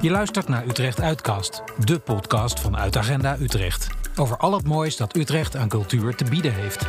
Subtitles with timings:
[0.00, 3.88] Je luistert naar Utrecht Uitcast, de podcast van Uitagenda Utrecht.
[4.16, 6.86] Over al het moois dat Utrecht aan cultuur te bieden heeft.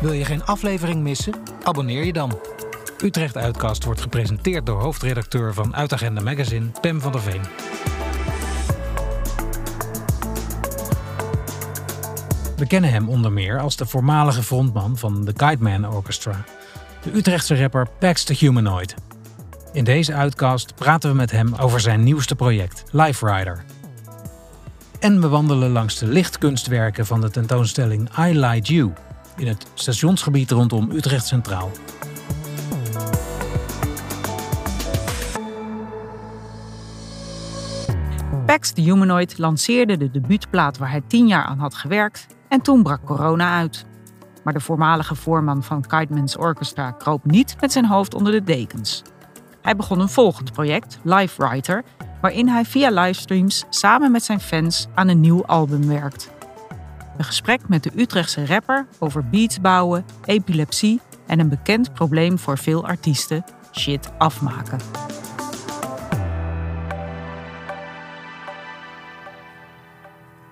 [0.00, 1.34] Wil je geen aflevering missen?
[1.62, 2.38] Abonneer je dan.
[3.02, 7.42] Utrecht Uitcast wordt gepresenteerd door hoofdredacteur van Uitagenda Magazine, Pem van der Veen.
[12.56, 16.44] We kennen hem onder meer als de voormalige frontman van de Guideman Orchestra,
[17.02, 18.94] de Utrechtse rapper Pax the Humanoid.
[19.74, 23.64] In deze uitcast praten we met hem over zijn nieuwste project, Life Rider.
[25.00, 28.92] En we wandelen langs de lichtkunstwerken van de tentoonstelling I Light You
[29.36, 31.70] in het stationsgebied rondom Utrecht Centraal.
[38.46, 42.82] Pax the Humanoid lanceerde de debuutplaat waar hij tien jaar aan had gewerkt en toen
[42.82, 43.86] brak corona uit.
[44.44, 49.02] Maar de voormalige voorman van Kiteman's Orchestra kroop niet met zijn hoofd onder de dekens.
[49.64, 51.84] Hij begon een volgend project, Life Writer,
[52.20, 56.30] waarin hij via livestreams samen met zijn fans aan een nieuw album werkt.
[57.16, 62.58] Een gesprek met de Utrechtse rapper over beats bouwen, epilepsie en een bekend probleem voor
[62.58, 64.78] veel artiesten: shit afmaken.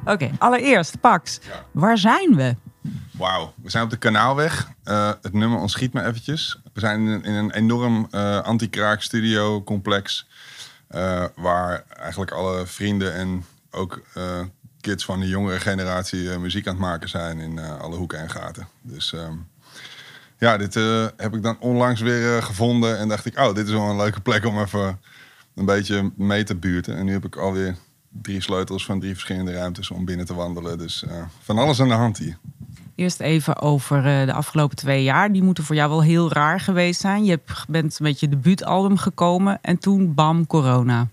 [0.05, 1.41] Oké, allereerst, Pax,
[1.73, 2.57] waar zijn we?
[3.23, 4.69] Wauw, we zijn op de Kanaalweg.
[4.85, 6.61] Uh, het nummer ontschiet me eventjes.
[6.73, 10.29] We zijn in een, enorm uh, anti-kraak studio complex.
[10.91, 14.03] Uh, waar eigenlijk alle vrienden en ook
[14.81, 18.69] kids van de jongere generatie muziek aan het maken zijn in alle hoeken en gaten.
[18.81, 19.49] Dus um,
[20.39, 20.75] ja, dit
[21.17, 24.21] heb ik dan onlangs weer gevonden en dacht ik, oh, dit is wel een leuke
[24.21, 25.01] plek om even
[25.55, 26.97] een beetje mee te buurten.
[26.97, 27.77] En nu heb ik alweer
[28.09, 30.79] drie sleutels van drie verschillende ruimtes om binnen te wandelen.
[30.79, 31.05] Dus
[31.43, 32.39] van alles aan de hand hier.
[33.03, 35.33] Eerst even over uh, de afgelopen twee jaar.
[35.33, 37.25] Die moeten voor jou wel heel raar geweest zijn.
[37.25, 41.09] Je bent met je debuutalbum gekomen en toen bam, corona.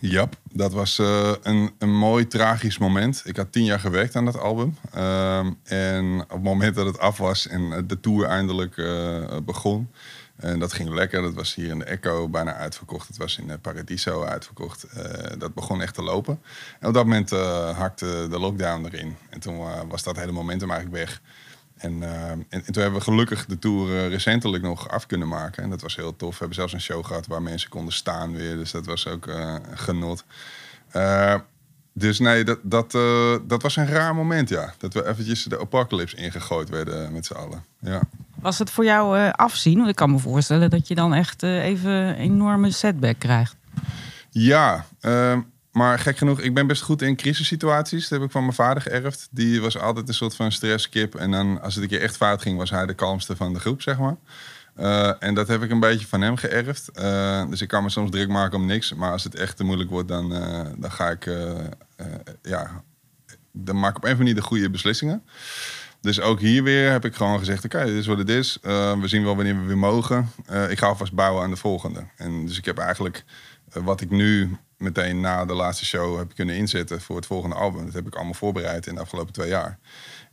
[0.00, 3.22] Ja, dat was uh, een, een mooi tragisch moment.
[3.24, 4.76] Ik had tien jaar gewerkt aan dat album.
[4.96, 8.74] Uh, en op het moment dat het af was en de tour eindelijk
[9.44, 9.88] begon...
[10.40, 11.22] En dat ging lekker.
[11.22, 13.08] Dat was hier in de Echo bijna uitverkocht.
[13.08, 14.86] Het was in Paradiso uitverkocht.
[14.96, 15.02] Uh,
[15.38, 16.40] dat begon echt te lopen.
[16.80, 19.16] En op dat moment uh, hakte de lockdown erin.
[19.30, 21.20] En toen was dat hele momentum eigenlijk weg.
[21.76, 25.62] En, en, en, toen hebben we gelukkig de tour recentelijk nog af kunnen maken.
[25.62, 26.30] En dat was heel tof.
[26.30, 28.56] We hebben zelfs een show gehad waar mensen konden staan weer.
[28.56, 29.30] Dus dat was ook
[29.74, 30.24] genot.
[31.92, 32.90] Dus nee, dat, dat,
[33.48, 34.74] dat was een raar moment, ja.
[34.78, 37.64] Dat we eventjes de apocalypse ingegooid werden met z'n allen.
[37.80, 38.02] Ja.
[38.40, 39.76] Was het voor jou uh, afzien?
[39.76, 43.56] Want ik kan me voorstellen dat je dan echt uh, even een enorme setback krijgt.
[44.30, 45.40] Ja, ehm,
[45.72, 48.08] maar gek genoeg, ik ben best goed in crisissituaties.
[48.08, 49.28] Dat heb ik van mijn vader geërfd.
[49.30, 51.14] Die was altijd een soort van stresskip.
[51.14, 53.60] En dan, als het een keer echt fout ging, was hij de kalmste van de
[53.60, 54.16] groep, zeg maar.
[54.78, 56.90] Uh, en dat heb ik een beetje van hem geërfd.
[57.50, 58.94] Dus ik kan me soms druk maken om niks.
[58.94, 60.28] Maar als het echt te moeilijk wordt, dan,
[60.78, 61.30] dan ga ik.
[62.42, 62.82] ja,
[63.52, 65.22] dan maak ik op een manier de goede beslissingen.
[66.00, 68.58] Dus ook hier weer heb ik gewoon gezegd: oké, dit is wat het is.
[68.62, 70.30] we zien wel wanneer we weer mogen.
[70.68, 72.06] ik ga alvast bouwen aan de volgende.
[72.16, 73.24] En dus ik heb eigenlijk
[73.72, 77.84] wat ik nu meteen na de laatste show heb kunnen inzetten voor het volgende album.
[77.84, 79.78] Dat heb ik allemaal voorbereid in de afgelopen twee jaar.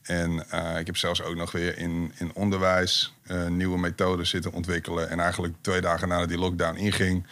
[0.01, 0.45] En
[0.79, 3.13] ik heb zelfs ook nog weer in, in onderwijs
[3.49, 5.09] nieuwe methoden zitten ontwikkelen.
[5.09, 7.25] En eigenlijk twee dagen nadat die lockdown inging,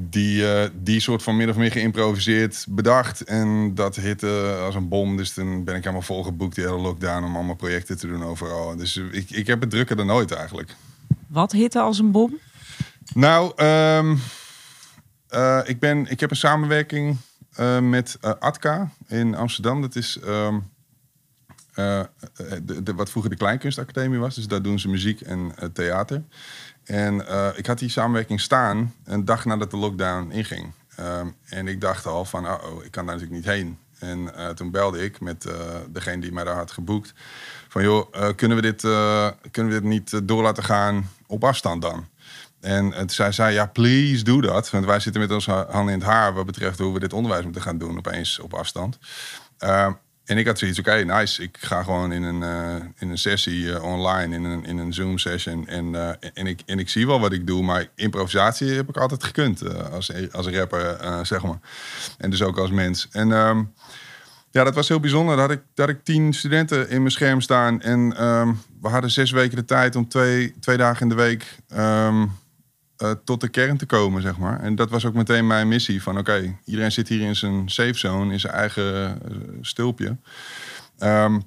[0.00, 3.24] die, uh, die soort van min of meer geïmproviseerd bedacht.
[3.24, 5.16] En dat hitte als een bom.
[5.16, 8.76] Dus toen ben ik helemaal volgeboekt die hele lockdown om allemaal projecten te doen overal.
[8.76, 10.74] Dus ik, ik heb het drukker dan ooit eigenlijk.
[11.26, 12.38] Wat hitte als een bom?
[13.14, 14.20] Nou, um,
[15.64, 17.16] ik, ben, ik heb een samenwerking
[17.80, 19.80] met ATKA in Amsterdam.
[19.80, 20.18] Dat is...
[20.26, 20.70] Um,
[21.74, 24.34] de, de, wat vroeger de Kleinkunstacademie was.
[24.34, 26.22] Dus daar doen ze muziek en theater.
[26.88, 30.72] En uh, ik had die samenwerking staan een dag nadat de lockdown inging.
[31.44, 33.78] en ik dacht al van, oh, ik kan daar natuurlijk niet heen.
[33.98, 35.46] En toen belde ik met
[35.88, 37.14] degene die mij daar had geboekt.
[37.68, 38.80] Van joh, kunnen, we dit,
[39.50, 42.06] kunnen we dit niet door laten gaan op afstand dan?
[42.60, 44.70] En uh, zij zei, ja, please doe dat.
[44.70, 47.44] Want wij zitten met onze handen in het haar wat betreft hoe we dit onderwijs
[47.44, 48.98] moeten gaan doen, opeens op afstand.
[50.28, 51.42] En ik had zoiets, oké, nice.
[51.42, 54.92] Ik ga gewoon in een, uh, in een sessie uh, online, in een, in een
[54.92, 55.66] Zoom-session.
[55.66, 58.96] En, uh, en, ik, en ik zie wel wat ik doe, maar improvisatie heb ik
[58.96, 61.58] altijd gekund als, als rapper, zeg maar.
[62.18, 63.08] En dus ook als mens.
[63.10, 63.72] En um,
[64.50, 65.38] ja, dat was heel bijzonder.
[65.38, 67.82] Had ik, had ik tien studenten in mijn scherm staan.
[67.82, 71.56] En um, we hadden zes weken de tijd om twee, twee dagen in de week...
[71.76, 72.36] Um,
[72.98, 74.60] uh, tot de kern te komen, zeg maar.
[74.60, 77.98] En dat was ook meteen mijn missie van oké, iedereen zit hier in zijn safe
[77.98, 80.16] zone, in zijn eigen uh, stulpje.
[80.98, 81.42] Um,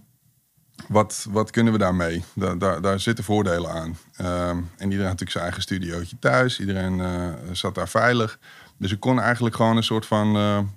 [0.87, 2.23] wat, wat kunnen we daarmee?
[2.33, 3.97] Da, daar, daar zitten voordelen aan.
[4.15, 6.59] Ehm, en iedereen had natuurlijk zijn eigen studiootje thuis.
[6.59, 8.39] Iedereen eh, zat daar veilig.
[8.77, 10.69] Dus ik kon eigenlijk gewoon een soort van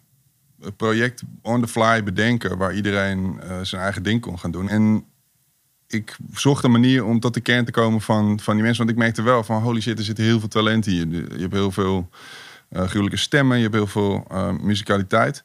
[0.77, 2.59] project on the fly bedenken...
[2.59, 4.69] waar iedereen zijn eigen ding kon gaan doen.
[4.69, 5.05] En
[5.95, 8.85] ik zocht een manier om tot de kern te komen van, van die mensen.
[8.85, 11.09] Want ik merkte wel van holy shit, er zit heel veel talent hier.
[11.09, 12.09] Je hebt heel veel
[12.71, 13.57] uh, gruwelijke stemmen.
[13.57, 15.45] Je hebt heel veel uh, muzikaliteit.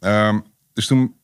[0.00, 1.14] Um, dus toen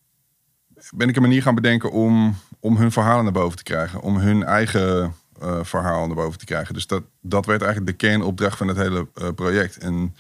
[0.90, 4.00] ben ik een manier gaan bedenken om, om hun verhalen naar boven te krijgen.
[4.00, 6.75] Om hun eigen uh, verhaal naar boven te krijgen.
[6.75, 9.78] Dus dat, dat werd eigenlijk de kernopdracht van het hele project.
[9.78, 10.16] En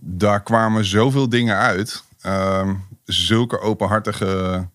[0.00, 2.04] daar kwamen zoveel dingen uit.
[2.26, 4.66] Um, zulke openhartige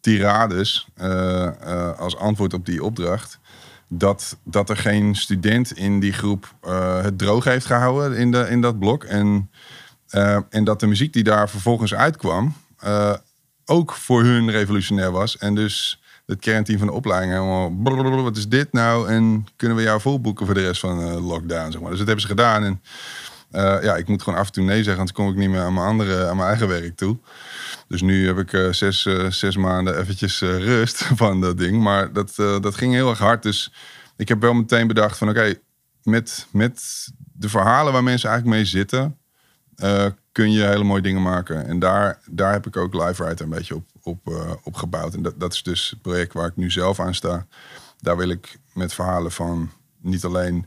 [0.00, 3.38] tirades uh, uh, als antwoord op die opdracht.
[3.88, 8.46] Dat, dat er geen student in die groep uh, het droog heeft gehouden in, de,
[8.48, 9.04] in dat blok.
[9.04, 9.50] En,
[10.50, 12.54] en dat de muziek die daar vervolgens uitkwam
[13.64, 15.38] ook voor hun revolutionair was.
[15.38, 18.22] En dus het kernteam van de opleiding helemaal...
[18.22, 19.08] Wat is dit nou?
[19.08, 21.70] En kunnen we jou volboeken voor de rest van de lockdown?
[21.70, 21.90] Zeg maar.
[21.90, 22.64] Dus dat hebben ze gedaan.
[22.64, 22.82] En
[23.50, 24.98] ja, ik moet gewoon af en toe nee zeggen.
[24.98, 27.18] Anders kom ik niet meer aan mijn, andere, aan mijn eigen werk toe.
[27.88, 31.82] Dus nu heb ik uh, zes, uh, zes maanden eventjes rust van dat ding.
[31.82, 33.42] Maar dat, dat ging heel erg hard.
[33.42, 33.72] Dus
[34.16, 35.54] ik heb wel meteen bedacht van oké,
[36.02, 39.18] met, met de verhalen waar mensen eigenlijk mee zitten...
[40.32, 41.66] kun je hele mooie dingen maken.
[41.66, 45.14] En daar, daar heb ik ook Live Writer een beetje op, op, op gebouwd.
[45.14, 47.46] En dat, dat is dus het project waar ik nu zelf aan sta.
[48.00, 50.66] Daar wil ik met verhalen van niet alleen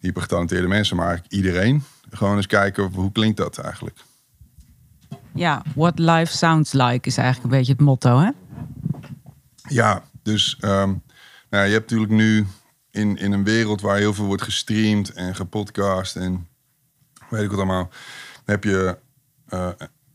[0.00, 0.96] hypergetalenteerde mensen...
[0.96, 3.98] maar eigenlijk iedereen gewoon eens kijken hoe klinkt dat eigenlijk.
[5.34, 8.30] Ja, what life sounds like is eigenlijk een beetje het motto, hè?
[9.68, 11.02] Ja, dus um,
[11.50, 12.46] nou, je hebt natuurlijk nu
[12.90, 16.48] in, in een wereld waar heel veel wordt gestreamd en gepodcast en
[17.28, 17.90] weet ik wat allemaal,
[18.44, 18.98] heb je
[19.48, 19.68] uh,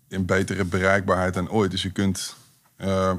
[0.08, 1.72] een betere bereikbaarheid dan ooit.
[1.72, 2.36] Dus je kunt
[2.78, 3.14] uh,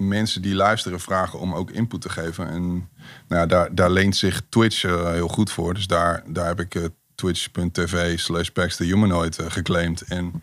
[0.00, 2.48] mensen die luisteren vragen om ook input te geven.
[2.48, 2.88] En
[3.28, 5.74] nou, daar, daar leent zich Twitch uh, heel goed voor.
[5.74, 10.02] Dus daar, daar heb ik twitch.tv slash Humanoid geclaimd.
[10.02, 10.42] En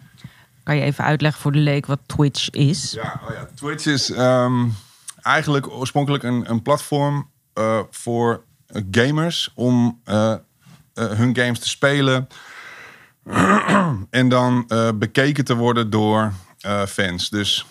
[0.64, 2.92] kan je even uitleggen voor de leek wat Twitch is?
[2.92, 3.48] Ja, oh ja.
[3.56, 4.74] Twitch is um,
[5.22, 7.30] eigenlijk oorspronkelijk een, een platform
[7.90, 8.44] voor
[8.92, 10.02] gamers om
[10.94, 12.28] hun games te spelen.
[14.10, 16.34] en dan bekeken te worden door
[16.88, 17.30] fans.
[17.30, 17.66] Dus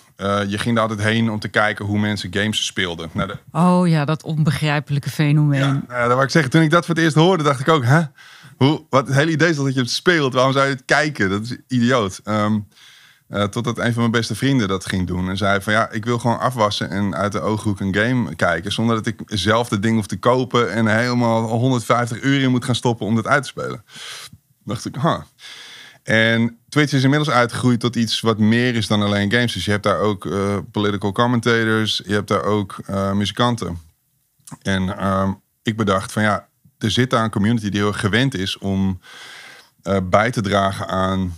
[0.47, 3.09] je ging er altijd heen om te kijken hoe mensen games speelden.
[3.13, 3.37] Nou, de...
[3.51, 5.59] Oh ja, dat onbegrijpelijke fenomeen.
[5.59, 6.51] Ja, nou, dat wou ik zeggen.
[6.51, 8.01] Toen ik dat voor het eerst hoorde, dacht ik ook, hè?
[8.57, 10.33] Hoe, wat het hele idee is dat je het speelt.
[10.33, 11.29] Waarom zou je het kijken?
[11.29, 12.21] Dat is idioot.
[12.23, 12.67] Um,
[13.29, 15.29] uh, totdat een van mijn beste vrienden dat ging doen.
[15.29, 18.71] En zei van ja, ik wil gewoon afwassen en uit de ooghoek een game kijken.
[18.71, 22.65] Zonder dat ik zelf het ding hoef te kopen en helemaal 150 uur in moet
[22.65, 23.83] gaan stoppen om dit uit te spelen.
[24.63, 25.25] dacht ik, ha.
[26.07, 29.53] En Twitch is inmiddels uitgegroeid tot iets wat meer is dan alleen games.
[29.53, 33.79] Dus je hebt daar ook uh, political commentators, je hebt daar ook uh, muzikanten.
[34.61, 35.29] En uh,
[35.63, 38.99] ik bedacht van ja, er zit daar een community die heel gewend is om
[40.03, 41.35] bij te dragen aan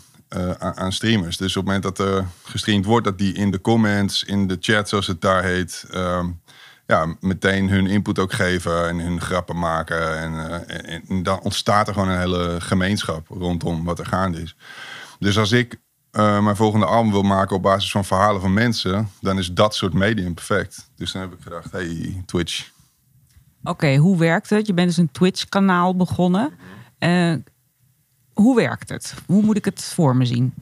[0.59, 1.37] aan streamers.
[1.37, 4.57] Dus op het moment dat er gestreamd wordt, dat die in de comments, in de
[4.59, 6.41] chat, zoals het daar heet, um,
[6.89, 10.17] ja, meteen hun input ook geven en hun grappen maken.
[10.17, 14.41] En, uh, en, en, dan ontstaat er gewoon een hele gemeenschap rondom wat er gaande
[14.41, 14.55] is.
[15.19, 15.79] Dus als ik
[16.11, 19.75] uh, mijn volgende album wil maken op basis van verhalen van mensen, dan is dat
[19.75, 20.89] soort medium perfect.
[20.95, 22.69] Dus dan heb ik gedacht, hey, Twitch.
[23.63, 24.67] Oké, hoe werkt het?
[24.67, 26.51] Je bent dus een Twitch-kanaal begonnen.
[26.99, 27.33] Uh,
[28.33, 29.13] hoe werkt het?
[29.25, 30.53] Hoe moet ik het voor me zien?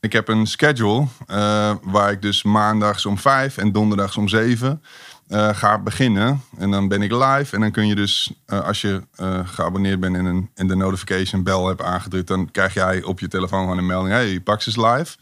[0.00, 4.82] Ik heb een schedule uh, waar ik dus maandags om vijf en donderdags om zeven
[5.28, 6.42] uh, ga beginnen.
[6.58, 7.54] En dan ben ik live.
[7.54, 9.02] En dan kun je dus, uh, als je
[9.44, 13.28] geabonneerd bent en, een, en de notification bell hebt aangedrukt, dan krijg jij op je
[13.28, 15.16] telefoon gewoon een melding: hey, Pax is live.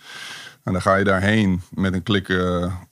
[0.62, 2.28] En dan ga je daarheen met een klik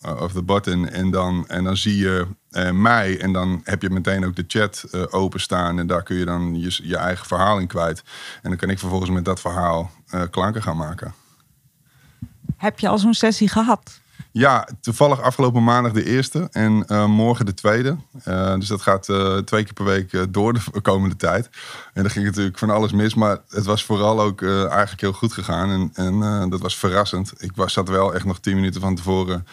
[0.01, 2.27] of the button en dan, en dan zie je
[2.73, 3.21] mij.
[3.21, 5.79] En dan heb je meteen ook de chat openstaan.
[5.79, 8.03] En daar kun je dan je, je, eigen verhaal in kwijt.
[8.43, 9.91] En dan kan ik vervolgens met dat verhaal
[10.31, 11.15] klanken gaan maken.
[12.57, 14.01] Heb je al zo'n sessie gehad?
[14.37, 17.97] Ja, toevallig afgelopen maandag de eerste en uh, morgen de tweede.
[18.29, 21.51] Uh, dus dat gaat uh, twee keer per week door de komende tijd.
[21.93, 25.33] En dan ging natuurlijk van alles mis, maar het was vooral ook eigenlijk heel goed
[25.33, 25.91] gegaan.
[25.95, 27.33] En, en dat was verrassend.
[27.37, 29.47] Ik was, zat wel echt nog tien minuten van tevoren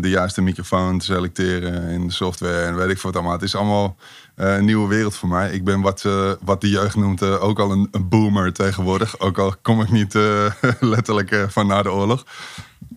[0.00, 3.32] de juiste microfoon te selecteren in de software en weet ik wat allemaal.
[3.32, 3.96] Het is allemaal
[4.34, 5.52] een nieuwe wereld voor mij.
[5.52, 6.04] Ik ben wat,
[6.40, 9.18] wat de jeugd noemt ook al een, een, boomer tegenwoordig.
[9.18, 10.14] Ook al kom ik niet
[10.80, 12.24] letterlijk van na de oorlog.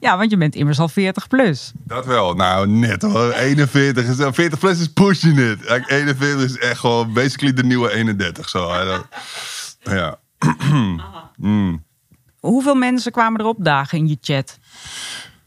[0.06, 1.72] Ja, want je bent immers al 40 plus.
[1.84, 2.34] Dat wel.
[2.34, 3.32] Nou, net hoor.
[3.32, 5.86] 41 is 40 plus is pushing it.
[5.88, 8.50] 41 is echt gewoon basically de nieuwe 31.
[8.50, 8.74] Zo.
[9.84, 10.20] Ja.
[11.38, 11.84] mm.
[12.40, 14.60] Hoeveel mensen kwamen er opdagen in je chat?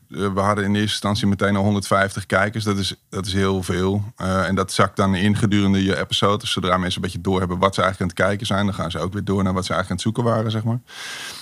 [0.08, 2.64] We hadden in eerste instantie meteen al 150 kijkers.
[2.64, 4.02] Dat is, dat is heel veel.
[4.18, 6.38] Uh, en dat zakt dan in gedurende je episode.
[6.38, 8.90] Dus zodra mensen een beetje doorhebben wat ze eigenlijk aan het kijken zijn, dan gaan
[8.90, 10.80] ze ook weer door naar wat ze eigenlijk aan het zoeken waren, zeg maar.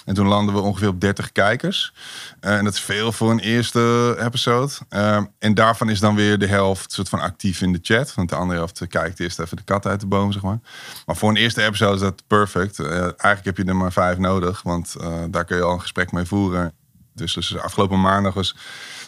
[0.04, 1.92] En toen landen we ongeveer op 30 kijkers.
[2.40, 4.72] Uh, en dat is veel voor een eerste episode.
[4.90, 8.14] Uh, en daarvan is dan weer de helft soort van actief in de chat.
[8.14, 10.58] Want de andere helft kijkt eerst even de kat uit de boom, zeg maar.
[11.06, 12.80] Maar voor een eerste episode is dat perfect.
[12.80, 14.96] eigenlijk heb je er maar vijf nodig, want
[15.30, 16.74] daar kun je al een gesprek mee voeren.
[17.16, 18.56] Dus, dus afgelopen maandag was,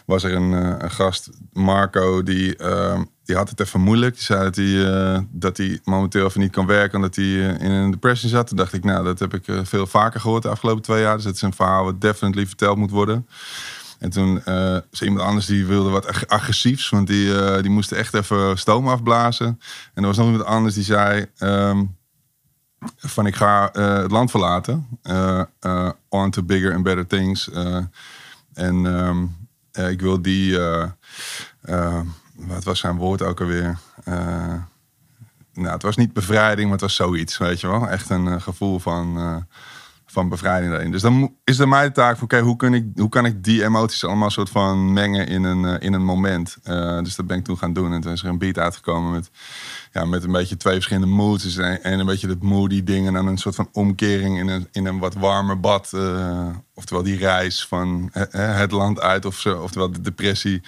[0.06, 4.14] was er een, uh, een gast, Marco, die, uh, die had het even moeilijk.
[4.14, 7.70] Die zei dat hij, uh, dat hij momenteel even niet kan werken omdat hij in
[7.70, 8.46] een depressie zat.
[8.46, 11.14] Toen dacht ik, nou, dat heb ik veel vaker gehoord de afgelopen twee jaar.
[11.14, 13.26] Dus dat is een verhaal wat definitely verteld moet worden.
[13.98, 17.92] En toen uh, is iemand anders die wilde wat agressiefs, want die, uh, die moest
[17.92, 19.46] echt even stoom afblazen.
[19.94, 21.96] En er was nog iemand anders die zei: um,
[22.96, 24.86] van ik ga uh, het land verlaten,
[26.08, 27.50] on to bigger and better things.
[28.54, 29.36] en um,
[29.72, 30.58] ik wil die,
[32.34, 33.78] wat was zijn woord ook alweer?
[35.52, 37.88] nou, het was niet bevrijding, maar het was zoiets, weet je wel.
[37.88, 39.46] Echt een gevoel van
[40.18, 40.90] van bevrijding erin.
[40.90, 43.44] Dus dan is er mij de taak van, oké, hoe hoe, ik, hoe kan ik
[43.44, 46.56] die emoties allemaal soort van mengen in een, uh, in een moment?
[46.64, 47.92] Uh, dus dat ben ik toen gaan doen.
[47.92, 49.30] En toen is er een beat uitgekomen met,
[49.92, 51.42] ja, met een beetje twee verschillende moods.
[51.42, 54.48] Dus en, en een beetje het moody ding en dan een soort van omkering in
[54.48, 55.90] een, in een wat warmer bad.
[55.94, 60.62] Uh, oftewel die reis van het land uit of zo, oftewel de depressie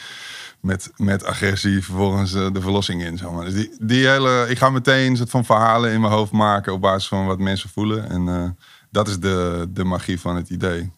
[0.61, 3.19] met, met agressie vervolgens de verlossing in.
[3.35, 3.45] Maar.
[3.45, 6.73] Dus die, die hele, ik ga meteen een soort van verhalen in mijn hoofd maken
[6.73, 8.11] op basis van wat mensen voelen.
[8.11, 8.57] En
[8.91, 10.93] dat is de, de magie van het idee.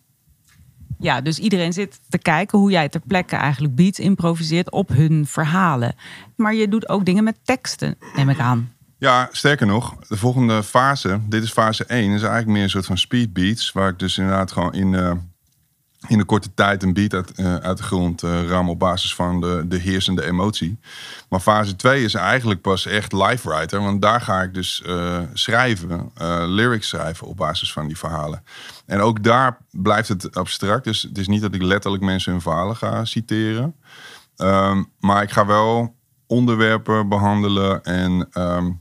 [0.99, 5.27] Ja, dus iedereen zit te kijken hoe jij ter plekke eigenlijk beats improviseert op hun
[5.27, 5.95] verhalen.
[6.37, 8.73] Maar je doet ook dingen met teksten, neem ik aan.
[8.99, 12.87] Ja, sterker nog, de volgende fase, dit is fase 1, is eigenlijk meer een soort
[12.87, 13.73] van speed beats.
[13.73, 15.13] Waar ik dus inderdaad gewoon in, uh,
[16.09, 19.41] in een korte tijd een beat uit, uit de grond uh, ram op basis van
[19.41, 20.79] de, de heersende emotie.
[21.29, 25.19] Maar fase 2 is eigenlijk pas echt live writer, want daar ga ik dus uh,
[25.33, 26.13] schrijven,
[26.47, 28.45] lyrics schrijven op basis van die verhalen.
[28.87, 32.41] En ook daar blijft het abstract, dus het is niet dat ik letterlijk mensen hun
[32.41, 33.75] verhalen ga citeren.
[34.37, 35.95] Um, maar ik ga wel
[36.27, 38.81] onderwerpen behandelen en um,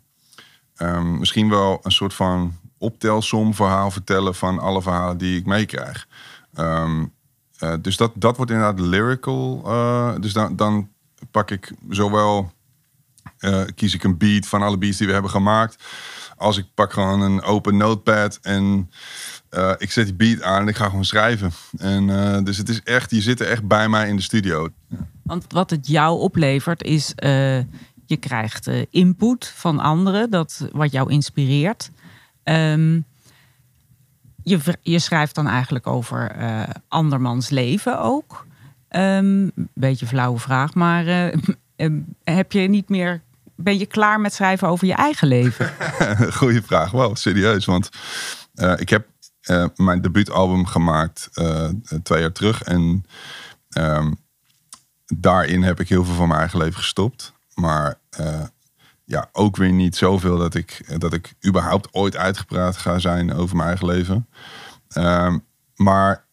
[0.77, 6.07] um, misschien wel een soort van optelsom verhaal vertellen van alle verhalen die ik meekrijg.
[6.59, 7.13] Um,
[7.63, 9.61] uh, dus dat, dat wordt inderdaad lyrical.
[9.65, 10.89] Uh, dus dan, dan
[11.31, 12.51] pak ik zowel,
[13.39, 15.83] uh, kies ik een beat van alle beats die we hebben gemaakt.
[16.37, 18.91] Als ik pak gewoon een open notepad en
[19.77, 21.51] ik zet die beat aan en ik ga gewoon schrijven.
[21.77, 24.69] En, dus het is echt, je zit er echt bij mij in de studio.
[25.23, 27.13] Want wat het jou oplevert is,
[28.05, 31.91] je krijgt input van anderen, dat, wat jou inspireert.
[32.43, 33.05] Um,
[34.43, 38.45] je, je schrijft dan eigenlijk over uh, andermans leven ook.
[38.89, 41.91] Um, beetje flauwe vraag, maar uh,
[42.23, 43.21] heb je niet meer.
[43.55, 45.73] Ben je klaar met schrijven over je eigen leven?
[46.37, 46.91] Goeie vraag.
[46.91, 47.65] Wow, serieus.
[47.65, 47.89] Want
[48.55, 49.07] uh, ik heb
[49.75, 51.29] mijn debuutalbum gemaakt
[52.03, 52.63] twee jaar terug.
[52.63, 53.05] En
[53.77, 54.15] um,
[55.05, 57.33] daarin heb ik heel veel van mijn eigen leven gestopt.
[57.53, 57.95] Maar
[59.11, 63.55] ja, ook weer niet zoveel dat ik, dat ik überhaupt ooit uitgepraat ga zijn over
[63.55, 64.27] mijn eigen leven.
[64.97, 66.25] Um, maar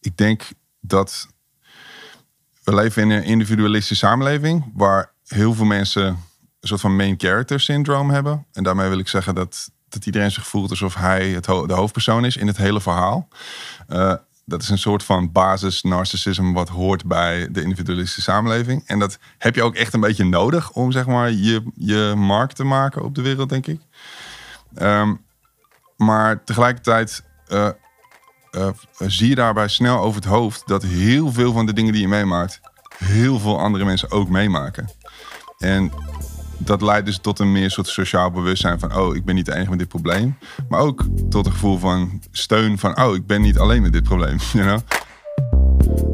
[0.00, 0.48] ik denk
[0.80, 1.28] dat
[2.64, 7.60] we leven in een individualistische samenleving waar heel veel mensen een soort van main character
[7.60, 8.46] syndroom hebben.
[8.52, 12.24] En daarmee wil ik zeggen dat, dat iedereen zich voelt alsof hij het de hoofdpersoon
[12.24, 13.28] is in het hele verhaal.
[13.88, 14.14] Uh,
[14.46, 18.82] dat is een soort van basis narcissisme wat hoort bij de individualistische samenleving.
[18.86, 22.56] En dat heb je ook echt een beetje nodig om zeg maar je, je markt
[22.56, 23.80] te maken op de wereld, denk ik.
[24.78, 25.24] Um,
[25.96, 27.68] maar tegelijkertijd uh,
[28.52, 32.02] uh, zie je daarbij snel over het hoofd dat heel veel van de dingen die
[32.02, 32.60] je meemaakt,
[32.96, 34.90] heel veel andere mensen ook meemaken.
[35.58, 35.92] En
[36.58, 39.54] dat leidt dus tot een meer soort sociaal bewustzijn van, oh, ik ben niet de
[39.54, 40.38] enige met dit probleem.
[40.68, 44.02] Maar ook tot een gevoel van steun van, oh, ik ben niet alleen met dit
[44.02, 44.36] probleem.
[44.52, 44.80] You know?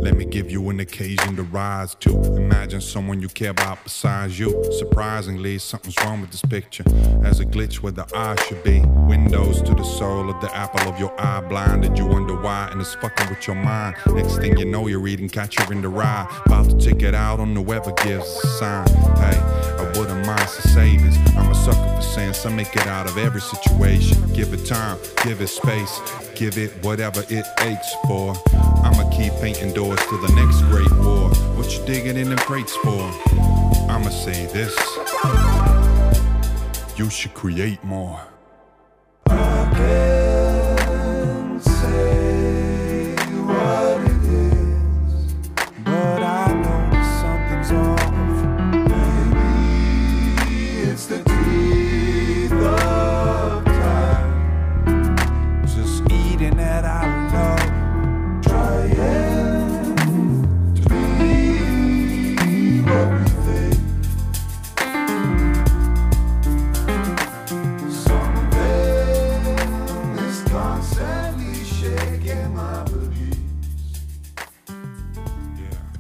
[0.03, 2.11] Let me give you an occasion to rise to.
[2.37, 4.65] Imagine someone you care about besides you.
[4.73, 6.83] Surprisingly, something's wrong with this picture.
[7.23, 8.83] As a glitch where the eye should be.
[9.07, 11.41] Windows to the soul of the apple of your eye.
[11.43, 13.95] Blinded, you wonder why, and it's fucking with your mind.
[14.09, 16.27] Next thing you know, you're reading Catcher in the Rye.
[16.47, 18.89] About to check it out on the weather gives a sign.
[19.17, 19.39] Hey,
[19.93, 21.17] I wouldn't mind some savings.
[21.37, 22.47] I'm a sucker for sense.
[22.47, 24.17] I make it out of every situation.
[24.33, 26.01] Give it time, give it space,
[26.35, 28.35] give it whatever it aches for.
[28.55, 31.29] I'ma keep painting doors to the next great war.
[31.57, 33.03] What you digging in the crates for?
[33.91, 34.75] I'ma say this.
[36.97, 38.21] You should create more.
[39.29, 40.22] Say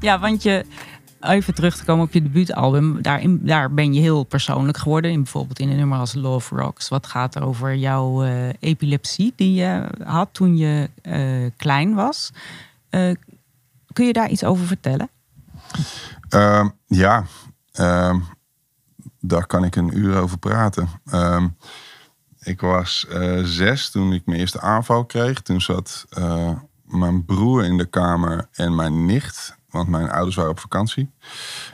[0.03, 0.65] Ja, want je,
[1.21, 5.11] even terug te komen op je debuutalbum, daarin, daar ben je heel persoonlijk geworden.
[5.11, 9.55] In, bijvoorbeeld in een nummer als Love Rocks, wat gaat over jouw eh, epilepsie die
[9.55, 12.33] je had toen je eh, klein was.
[12.91, 13.15] Eh,
[13.93, 15.09] kun je daar iets over vertellen?
[16.29, 17.25] Ehm, ja,
[17.73, 18.19] ehm,
[19.21, 20.89] daar kan ik een uur over praten.
[21.05, 21.49] Ehm,
[22.41, 23.07] ik was
[23.43, 25.41] zes toen ik mijn eerste aanval kreeg.
[25.41, 26.07] Toen zat
[26.85, 29.61] mijn broer in de kamer en mijn nicht.
[29.73, 31.11] Want mijn ouders waren op vakantie.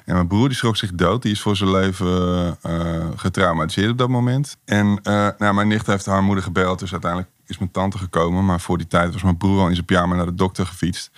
[0.05, 1.23] En mijn broer die schrok zich dood.
[1.23, 4.57] Die is voor zijn leven eh, getraumatiseerd op dat moment.
[4.65, 6.79] En eh, nou, mijn nicht heeft haar moeder gebeld.
[6.79, 8.45] Dus uiteindelijk is mijn tante gekomen.
[8.45, 11.11] Maar voor die tijd was mijn broer al in zijn pyjama naar de dokter gefietst.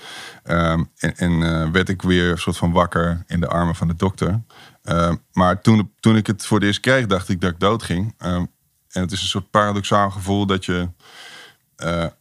[0.42, 3.96] Ehm, en eh, werd ik weer een soort van wakker in de armen van de
[3.96, 4.42] dokter.
[4.82, 7.82] Ehm, maar toen, toen ik het voor het eerst kreeg, dacht ik dat ik dood
[7.82, 8.14] ging.
[8.18, 8.44] Ehm,
[8.90, 10.88] en het is een soort paradoxaal gevoel dat je...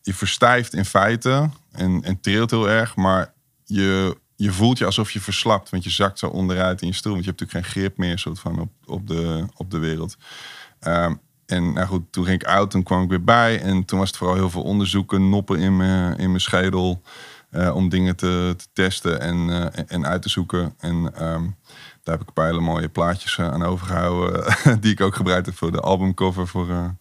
[0.02, 3.34] je verstijft in feite en, en trilt heel erg, maar
[3.66, 7.12] je, je voelt je alsof je verslapt, want je zakt zo onderuit in je stoel,
[7.12, 10.18] want je hebt natuurlijk geen grip meer soort van op, op, de, op de wereld.
[10.80, 11.16] Ehm,
[11.46, 14.08] en nou goed, toen ging ik uit, toen kwam ik weer bij en toen was
[14.08, 17.02] het vooral heel veel onderzoeken, noppen in mijn, in mijn schedel
[17.50, 20.74] eh, om dingen te, te testen en, eh, en- en uit te zoeken.
[20.78, 21.44] En ehm,
[22.04, 25.46] daar heb ik een paar hele mooie plaatjes eh, aan overgehouden, die ik ook gebruikt
[25.46, 26.96] heb voor de albumcover voor,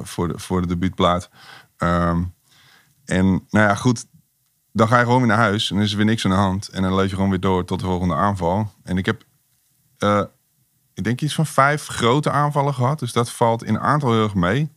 [0.00, 1.30] voor, de, voor de debuutplaat.
[1.76, 2.22] Ehm,
[3.04, 4.06] en nou ja, goed.
[4.72, 6.36] Dan ga je gewoon weer naar huis en dan is er weer niks aan de
[6.36, 6.68] hand.
[6.68, 8.72] En dan leef je gewoon weer door tot de volgende aanval.
[8.84, 9.22] En ik heb,
[9.98, 10.22] eh,
[10.94, 12.98] ik denk iets van vijf grote aanvallen gehad.
[12.98, 14.72] Dus dat valt in aantal heel erg mee.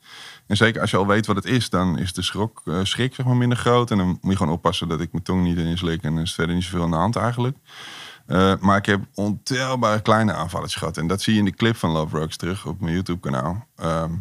[0.48, 3.16] En zeker als je al weet wat het is, dan is de schrok, eh, schrik
[3.16, 3.92] zeg maar minder groot.
[3.92, 6.04] En dan moet je gewoon oppassen dat ik mijn tong niet erin slik.
[6.04, 7.58] En dan is verder niet zoveel aan de hand eigenlijk.
[8.26, 10.98] Eh, maar ik heb ontelbare kleine aanvalletjes gehad.
[10.98, 13.68] En dat zie je in de clip van Love Rocks terug op mijn YouTube kanaal.
[13.76, 14.12] Ehm,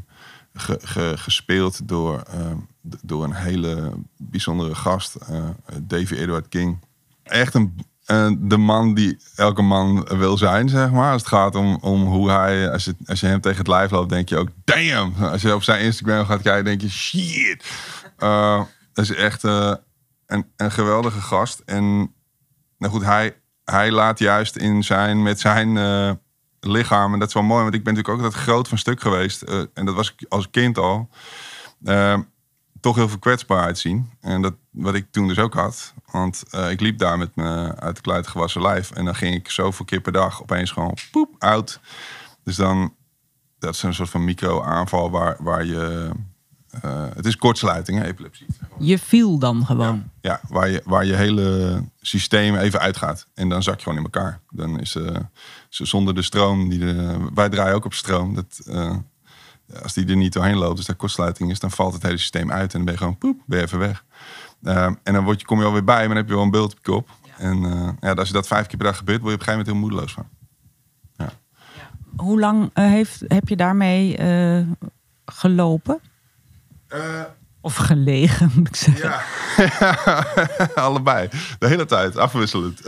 [0.55, 2.57] ge- ge- gespeeld door, ehm,
[3.03, 5.49] door een hele bijzondere gast, eh
[5.83, 6.79] Davy Edward King.
[7.23, 11.13] Echt een, eh, de man die elke man wil zijn, zeg maar.
[11.13, 13.91] Als het gaat om, om hoe hij, als je, als je hem tegen het lijf
[13.91, 15.15] loopt, denk je ook, damn.
[15.25, 17.65] Als je op zijn Instagram gaat kijken, denk je, shit.
[18.17, 21.63] Eh, dat is echt een, een geweldige gast.
[21.65, 22.13] En
[22.79, 25.79] nou goed, hij, hij laat juist in zijn, met zijn
[26.61, 29.01] lichaam, en dat is wel mooi, want ik ben natuurlijk ook altijd groot van stuk
[29.01, 29.43] geweest.
[29.43, 31.09] en dat was ik als kind al.
[32.85, 34.11] Toch heel veel kwetsbaarheid zien.
[34.21, 35.95] En dat wat ik toen dus ook had.
[36.11, 38.91] Want eh, ik liep daar met mijn uit de kluit gewassen lijf.
[38.91, 41.81] En dan ging ik zoveel keer per dag opeens gewoon poep, out.
[42.43, 42.95] Dus dan,
[43.59, 46.11] dat is een soort van micro-aanval waar, waar je...
[46.83, 48.47] eh, het is kortsluiting, hè, epilepsie.
[48.79, 50.11] Je viel dan gewoon.
[50.21, 53.27] Ja, waar je, waar je hele systeem even uitgaat.
[53.35, 54.41] En dan zak je gewoon in elkaar.
[54.51, 55.17] Dan is eh,
[55.69, 58.35] ze zonder de stroom, die de, wij draaien ook op stroom.
[58.35, 58.67] Dat,
[59.83, 62.53] als die er niet doorheen loopt, dus daar kortsluiting is, dan valt het hele systeem
[62.53, 62.73] uit.
[62.73, 64.05] En dan ben je gewoon poep, ben je even weg.
[64.63, 66.51] Eh, en dan word je, kom je alweer bij, maar dan heb je wel een
[66.51, 67.09] beeld op je kop.
[67.37, 69.55] En eh, ja, als je dat vijf keer per dag gebeurt, word je op een
[69.55, 70.33] gegeven moment heel moedeloos van.
[72.17, 74.67] Hoe lang eh, heeft, heb je daarmee eh,
[75.25, 76.01] gelopen?
[77.61, 79.11] Of gelegen, moet ik zeggen.
[79.11, 80.27] Ja,
[80.75, 81.29] allebei.
[81.59, 82.85] De hele tijd, afwisselend.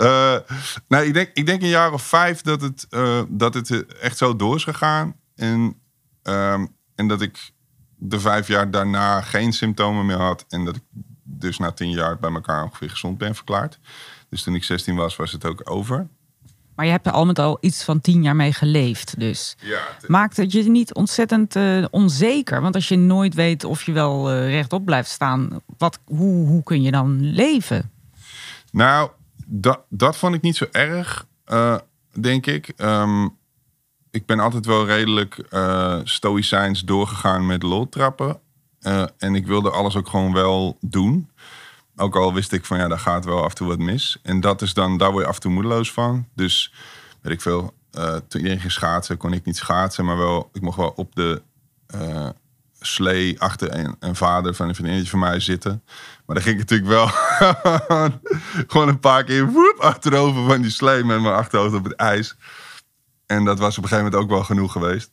[0.88, 2.86] Nou, ik, denk, ik denk een jaar of vijf dat het,
[3.28, 5.14] dat het echt zo door is gegaan.
[5.34, 5.80] En,
[6.22, 7.52] ehm, en dat ik
[7.96, 10.44] de vijf jaar daarna geen symptomen meer had.
[10.48, 10.82] En dat ik
[11.22, 13.78] dus na tien jaar bij elkaar ongeveer gezond ben verklaard.
[14.28, 16.08] Dus toen ik 16 was, was het ook over.
[16.74, 19.20] Maar je hebt er al met al iets van tien jaar mee geleefd.
[19.20, 22.60] Dus Ja, maakt het je niet ontzettend eh, onzeker?
[22.60, 26.62] Want als je nooit weet of je wel eh, rechtop blijft staan, wat, hoe, hoe
[26.62, 27.90] kun je dan leven?
[28.72, 29.10] Nou,
[29.46, 31.78] dat, dat vond ik niet zo erg, eh,
[32.20, 32.68] denk ik.
[32.76, 33.28] Ehm,
[34.16, 38.40] ik ben altijd wel redelijk eh stoïcijns doorgegaan met loltrappen.
[38.80, 41.30] Eh, en ik wilde alles ook gewoon wel doen.
[41.96, 44.18] Ook al wist ik van ja, daar gaat wel af en toe wat mis.
[44.22, 46.26] En dat is dan, daar word je af en toe moedeloos van.
[46.34, 46.72] Dus
[47.20, 50.04] weet ik veel, eh, toen iedereen ging schaatsen, kon ik niet schaatsen.
[50.04, 51.42] Maar wel, ik mocht wel op de
[51.86, 52.28] eh,
[52.80, 55.82] slee achter een, een vader van een vriendinnetje van mij zitten.
[56.26, 57.06] Maar dan ging ik natuurlijk wel
[58.70, 62.36] gewoon een paar keer woep, achterover van die slee met mijn achterhoofd op het ijs.
[63.26, 65.12] En dat was op een gegeven moment ook wel genoeg geweest.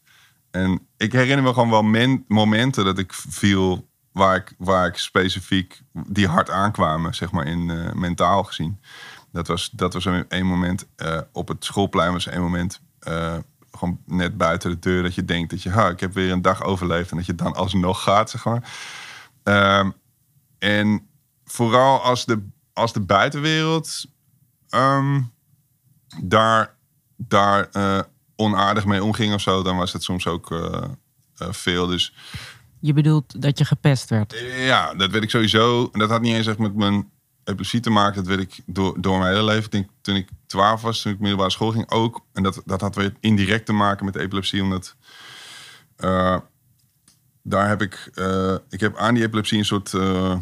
[0.52, 4.98] En ik herinner me gewoon wel men- momenten dat ik viel waar ik, waar ik
[4.98, 8.80] specifiek die hard aankwamen, zeg maar in eh, mentaal gezien.
[9.32, 13.38] Dat was, dat was een, een moment eh, op het schoolplein was een moment eh,
[13.72, 16.42] gewoon net buiten de deur dat je denkt dat je, ha, ik heb weer een
[16.42, 18.72] dag overleefd en dat je dan alsnog gaat, zeg maar.
[19.44, 19.92] Ehm,
[20.60, 21.08] en
[21.46, 24.06] vooral als de, als de buitenwereld
[24.70, 25.22] ehm,
[26.24, 26.76] daar,
[27.18, 28.00] daar eh,
[28.36, 30.84] onaardig mee omging of zo, dan was het soms ook eh,
[31.38, 31.88] eh, veel.
[31.88, 32.14] Dus
[32.80, 34.36] Je bedoelt dat je gepest werd.
[34.58, 35.90] ja, dat weet ik sowieso.
[35.92, 37.10] En dat had niet eens echt met mijn
[37.44, 38.24] epilepsie te maken.
[38.24, 39.64] Dat weet ik door, door mijn hele leven.
[39.64, 42.26] Ik denk, toen ik 12 was, toen ik middelbare school ging ook.
[42.34, 44.62] En dat, dat had weer indirect te maken met de epilepsie.
[44.62, 44.96] Omdat
[47.46, 48.12] daar heb ik...
[48.70, 49.94] ik heb aan die epilepsie een soort...
[49.94, 50.38] eh,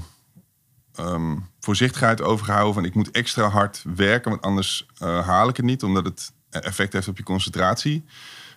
[1.05, 2.73] ehm, voorzichtigheid overgehouden.
[2.73, 5.84] Van ik moet extra hard werken, want anders haal ik het niet.
[5.84, 8.05] Omdat het effect heeft op je concentratie.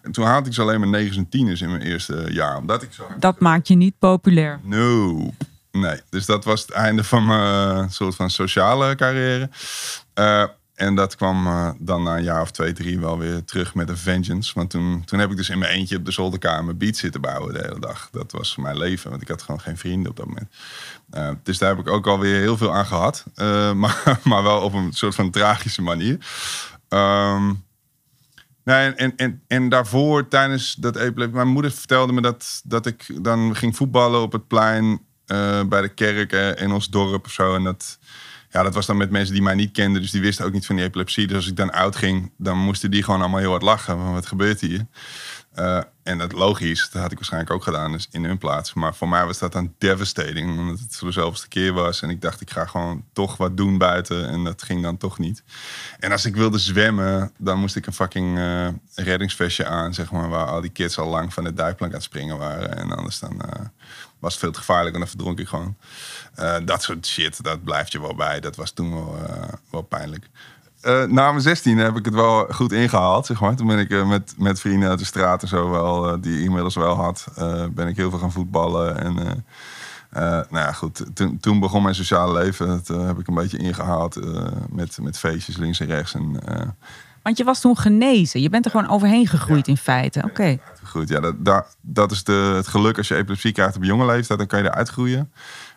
[0.02, 2.56] En toen haalde ik ze alleen maar negens en tieners in mijn eerste jaar.
[2.56, 4.60] Omdat ik zo Dat maakt je niet populair.
[4.62, 5.30] No.
[5.70, 9.50] Nee, dus dat was het einde van mijn eh, soort van sociale carrière.
[10.14, 13.74] Eh, en dat kwam eh, dan na een jaar of twee, drie wel weer terug
[13.74, 14.52] met een vengeance.
[14.54, 17.52] Want toen, toen heb ik dus in mijn eentje op de zolderkamer beats zitten bouwen
[17.52, 18.08] de hele dag.
[18.12, 20.48] Dat was mijn leven, want ik had gewoon geen vrienden op dat moment.
[21.42, 23.24] Dus daar heb ik ook alweer heel veel aan gehad.
[23.34, 26.18] Eh, maar, maar wel op een soort van tragische manier.
[26.88, 27.52] Ehm,
[28.64, 31.36] Nee, en, en, en, daarvoor, tijdens dat epilepsie...
[31.36, 35.00] Mijn moeder vertelde me dat, dat ik dan ging voetballen op het plein...
[35.26, 37.54] eh, bij de kerk eh, in ons dorp of zo.
[37.54, 37.98] En dat,
[38.50, 40.02] ja, dat was dan met mensen die mij niet kenden.
[40.02, 41.26] Dus die wisten ook niet van die epilepsie.
[41.26, 43.96] Dus als ik dan uitging, dan moesten die gewoon allemaal heel hard lachen.
[43.96, 44.86] Van, wat gebeurt hier?
[45.54, 48.74] Eh, en dat logisch, dat had ik waarschijnlijk ook gedaan dus in hun plaats.
[48.74, 52.02] Maar voor mij was dat dan devastating, omdat het voor de zoveelste keer was.
[52.02, 54.28] En ik dacht, ik ga gewoon toch wat doen buiten.
[54.28, 55.42] En dat ging dan toch niet.
[55.98, 60.28] En als ik wilde zwemmen, dan moest ik een fucking eh, reddingsvestje aan, zeg maar.
[60.28, 62.76] Waar al die kids al lang van de dijkplank aan het springen waren.
[62.76, 63.60] En anders dan eh,
[64.18, 65.76] was het veel te gevaarlijk en dan verdronk ik gewoon.
[66.64, 68.40] Dat soort shit, dat blijft je wel bij.
[68.40, 69.18] Dat was toen wel,
[69.70, 70.28] wel pijnlijk.
[70.84, 73.54] Eh, na mijn 16 heb ik het wel goed ingehaald, zeg maar.
[73.54, 76.38] Toen ben ik eh, met, met vrienden uit de straat en zo wel, eh, die
[76.38, 77.26] ik inmiddels wel had,
[77.70, 78.98] ben ik heel veel gaan voetballen.
[78.98, 79.44] En
[80.14, 82.66] nou ja, goed, toen, toen begon mijn sociale leven.
[82.66, 86.14] Dat heb ik een beetje ingehaald eh, met, met feestjes links en rechts.
[86.14, 86.40] En,
[87.22, 88.40] Want je was toen genezen.
[88.40, 90.22] Je bent er gewoon overheen gegroeid in feite.
[90.24, 90.58] Oké.
[90.82, 94.38] Goed, ja, dat, dat is de, het geluk als je epilepsie krijgt op jonge leeftijd,
[94.38, 95.32] dan kan je eruit groeien.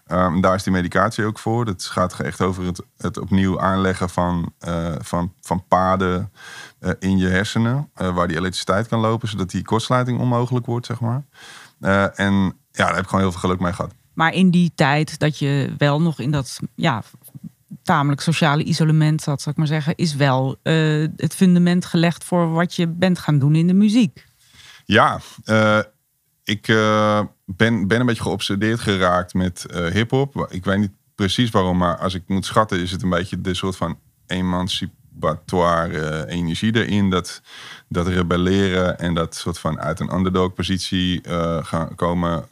[0.07, 1.65] Ehm, daar is die medicatie ook voor.
[1.65, 6.31] Dat gaat echt over het, het opnieuw aanleggen van, eh, van, van paden
[6.79, 10.85] eh, in je hersenen, eh, waar die elektriciteit kan lopen, zodat die kortsluiting onmogelijk wordt,
[10.85, 11.23] zeg maar.
[12.15, 12.33] En
[12.71, 13.93] ja, daar heb ik gewoon heel veel geluk mee gehad.
[14.13, 17.03] Maar in die tijd dat je wel nog in dat ja,
[17.83, 20.55] tamelijk sociale isolement zat, zal ik maar zeggen, is wel
[21.15, 24.25] het fundament gelegd voor wat je bent gaan doen in de muziek.
[24.85, 25.19] Ja,
[26.43, 26.67] ik
[27.55, 30.47] ben, ben een beetje geobsedeerd geraakt met eh hip-hop.
[30.49, 33.53] Ik weet niet precies waarom, maar als ik moet schatten, is het een beetje de
[33.53, 37.09] soort van emancipatoire eh, energie erin.
[37.09, 37.41] Dat,
[37.89, 42.45] dat rebelleren en dat soort van uit een underdog-positie eh, gaan komen.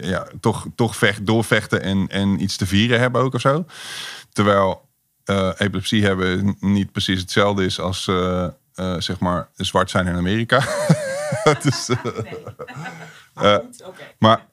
[0.00, 3.64] ja, toch, toch vecht, doorvechten en, en iets te vieren hebben ook of zo.
[4.32, 4.84] Terwijl
[5.56, 8.10] epilepsie hebben niet precies hetzelfde is als
[8.98, 10.64] zeg maar zwart zijn in Amerika.
[11.62, 11.90] dus,
[14.18, 14.46] maar,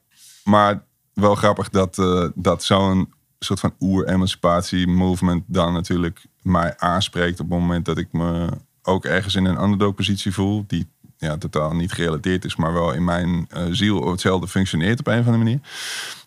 [0.44, 7.50] maar wel grappig dat, eh, dat zo'n soort van oer-emancipatie-movement dan natuurlijk mij aanspreekt op
[7.50, 8.48] het moment dat ik me
[8.82, 10.64] ook ergens in een underdog-positie voel.
[10.66, 15.18] Die ja, totaal niet gerelateerd is, maar wel in mijn ziel hetzelfde functioneert op een
[15.18, 15.60] of andere manier.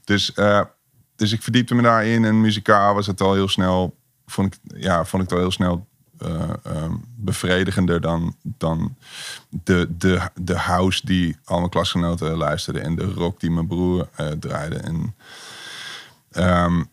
[0.04, 0.34] Dus,
[1.16, 5.06] dus ik verdiepte me daarin en muzikaal was het al heel snel, vond ik, ja,
[5.06, 8.96] vond ik het al heel snel eh, ehm, bevredigender dan, dan
[9.50, 14.10] de, de, de house die al mijn klasgenoten luisterden en de rock die mijn broer
[14.16, 14.76] eh, draaide.
[14.76, 15.16] En
[16.32, 16.84] ehm,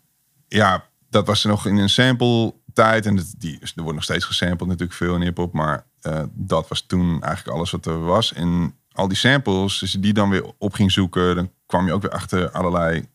[0.47, 4.69] ja, dat was nog in een sample tijd en die, er wordt nog steeds gesampled
[4.69, 8.33] natuurlijk veel in hip-hop, maar eh, dat was toen eigenlijk alles wat er was.
[8.33, 11.93] En al die samples, als je die dan weer op ging zoeken, dan kwam je
[11.93, 13.07] ook weer achter allerlei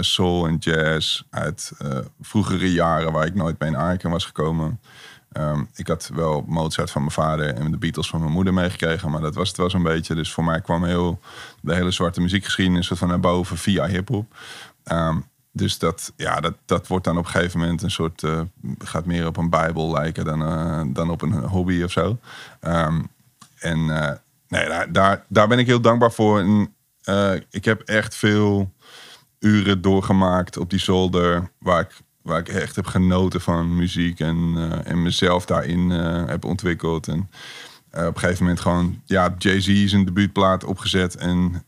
[0.00, 1.72] soul en jazz uit
[2.20, 4.80] vroegere jaren waar ik nooit mee in aanraking was gekomen.
[5.34, 9.10] Ehm, ik had wel Mozart van mijn vader en de Beatles van mijn moeder meegekregen,
[9.10, 10.14] maar dat was het wel zo'n beetje.
[10.14, 11.20] Dus voor mij kwam heel
[11.60, 14.34] de hele zwarte muziekgeschiedenis van naar boven via hip-hop.
[14.84, 15.18] Ehm,
[15.52, 18.40] dus dat, ja, dat, dat wordt dan op een gegeven moment een soort, eh,
[18.78, 22.18] gaat meer op een bijbel lijken dan, eh, dan op een hobby of zo.
[22.60, 23.02] Ehm,
[23.58, 24.12] en eh,
[24.48, 26.68] nee, daar, daar, daar ben ik heel dankbaar voor.
[27.50, 28.72] Ik heb echt veel
[29.38, 34.52] uren doorgemaakt op die zolder, waar ik, waar ik echt heb genoten van muziek en,
[34.56, 37.08] eh, en mezelf daarin eh, heb ontwikkeld.
[37.08, 37.30] En
[37.90, 41.66] eh, op een gegeven moment gewoon, ja, Jay-Z zijn debuutplaat opgezet en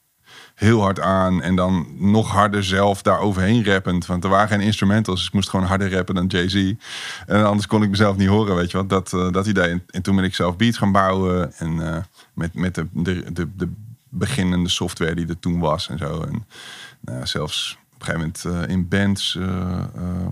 [0.54, 1.42] heel hard aan.
[1.42, 4.06] En dan nog harder zelf daar overheen rappend.
[4.06, 6.72] Want er waren geen instrumentals, dus ik moest gewoon harder rappen dan Jay-Z.
[7.26, 8.88] En anders kon ik mezelf niet horen, weet je wat.
[8.88, 9.68] Dat, dat idee.
[9.68, 11.52] En, en toen ben ik zelf beats gaan bouwen.
[11.52, 13.72] En met, met de, de, de, de
[14.08, 16.22] beginnende software die er toen was en zo.
[16.22, 16.46] En
[17.26, 20.26] zelfs op een gegeven moment eh, in bands eh, eh,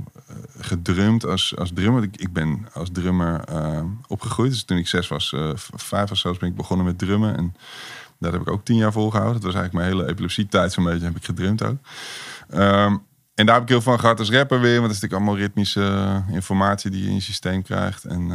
[0.58, 2.02] gedrumd als, als drummer.
[2.02, 3.44] Ik, ik ben als drummer
[4.06, 4.50] opgegroeid.
[4.50, 5.34] Dus toen ik zes was,
[5.74, 7.36] vijf was zelfs, ben ik begonnen met drummen.
[7.36, 7.54] En
[8.18, 9.40] dat heb ik ook tien jaar volgehouden.
[9.40, 11.04] Dat was eigenlijk mijn hele epilepsie-tijd zo'n beetje.
[11.06, 11.76] Heb ik gedrumd ook.
[12.48, 12.96] Ehm,
[13.34, 14.80] en daar heb ik heel van gehad als rapper weer.
[14.80, 18.04] Want dat is natuurlijk allemaal ritmische informatie die je in je systeem krijgt.
[18.04, 18.26] En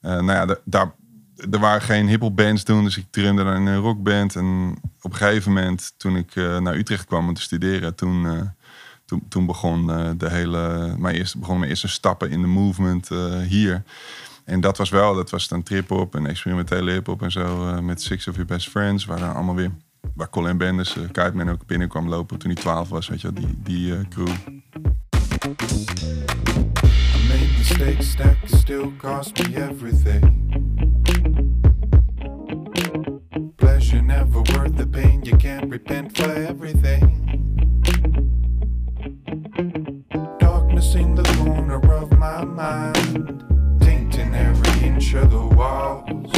[0.00, 0.94] nou ja, da- daar,
[1.50, 2.84] er waren geen hiphop bands toen.
[2.84, 4.36] Dus ik drumde dan in een rockband.
[4.36, 7.94] En op een gegeven moment, toen ik eh, naar Utrecht kwam om te studeren...
[7.94, 8.40] toen, eh,
[9.04, 13.10] toen, toen begon, eh, de hele, mijn eerste, begon mijn eerste stappen in de movement
[13.10, 13.82] eh, hier.
[14.44, 17.68] En dat was wel, dat was dan trip-hop en experimentele hip-hop en zo.
[17.68, 19.70] eh, met Six of Your Best Friends, waar dan allemaal weer...
[20.14, 23.92] Waar Colin Benders, Kuitman ook binnenkwam lopen toen hij 12 was, weet je die, die
[23.94, 24.28] eh, crew.
[24.28, 24.32] I
[27.28, 30.22] made mistakes that still cost me everything.
[33.56, 35.24] Pleasure never worth the pain.
[35.24, 37.02] You can't repent for everything.
[40.38, 43.44] Darkness in the corner of my mind,
[43.80, 46.30] tainting every inch of the walls.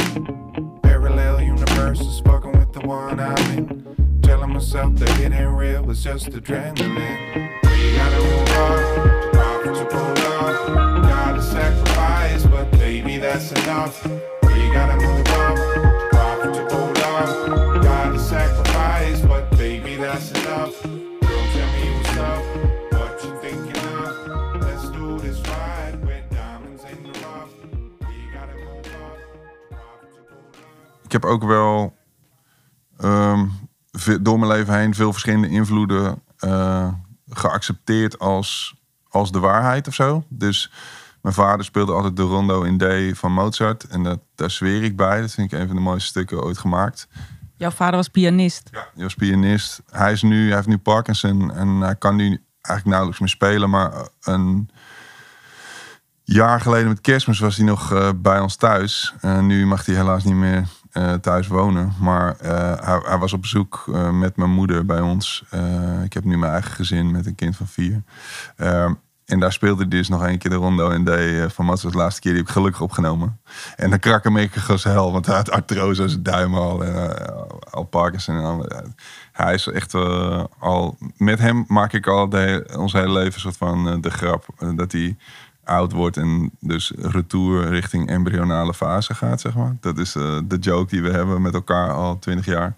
[0.81, 4.19] Parallel universes, fucking with the one I'm in.
[4.23, 7.61] Telling myself that it ain't real, it's just adrenaline.
[7.63, 11.03] We gotta move on, profitable love.
[11.03, 14.03] Gotta sacrifice, but baby, that's enough.
[31.21, 31.95] Heb ook wel
[33.91, 36.87] ve- door mijn leven heen veel verschillende invloeden eh,
[37.29, 38.75] geaccepteerd als,
[39.09, 40.23] als de waarheid of zo.
[40.29, 40.71] Dus
[41.21, 43.83] mijn vader speelde altijd de rondo in D van Mozart.
[43.83, 45.21] En dat, daar zweer ik bij.
[45.21, 47.07] Dat vind ik een van de mooiste stukken ooit gemaakt.
[47.55, 48.69] Jouw vader was pianist.
[48.71, 48.87] Ja.
[48.93, 49.81] Hij was pianist.
[49.89, 52.25] Hij, is nu, hij heeft nu Parkinson en hij kan nu
[52.61, 53.69] eigenlijk nauwelijks meer spelen.
[53.69, 54.69] Maar eh, een
[56.23, 59.13] jaar geleden met kerstmis was hij nog eh, bij ons thuis.
[59.21, 61.93] Eh, nu mag hij helaas niet meer eh, thuis wonen.
[61.99, 65.43] Maar eh, hij, was op bezoek eh, met mijn moeder bij ons.
[66.03, 68.03] Ik heb nu mijn eigen gezin met een kind van vier.
[68.55, 68.93] Ehm,
[69.27, 71.81] en daar speelde dus nog een keer de rondo in D eh, van Mats.
[71.81, 73.39] De laatste keer die heb ik gelukkig opgenomen.
[73.75, 75.11] En dan krak hem ik als hel.
[75.11, 76.83] Want hij had artrose zijn duim al.
[76.83, 77.15] En,
[77.69, 78.35] al Parkinson.
[78.35, 78.65] En al,
[79.31, 79.93] hij is echt
[80.59, 80.97] al...
[81.17, 84.45] Met hem maak ik al de, ons hele leven soort van de grap.
[84.75, 85.17] dat hij
[85.67, 89.75] oud wordt en dus retour richting embryonale fase gaat, zeg maar.
[89.79, 92.75] Dat is eh, de joke die we hebben met elkaar al twintig jaar.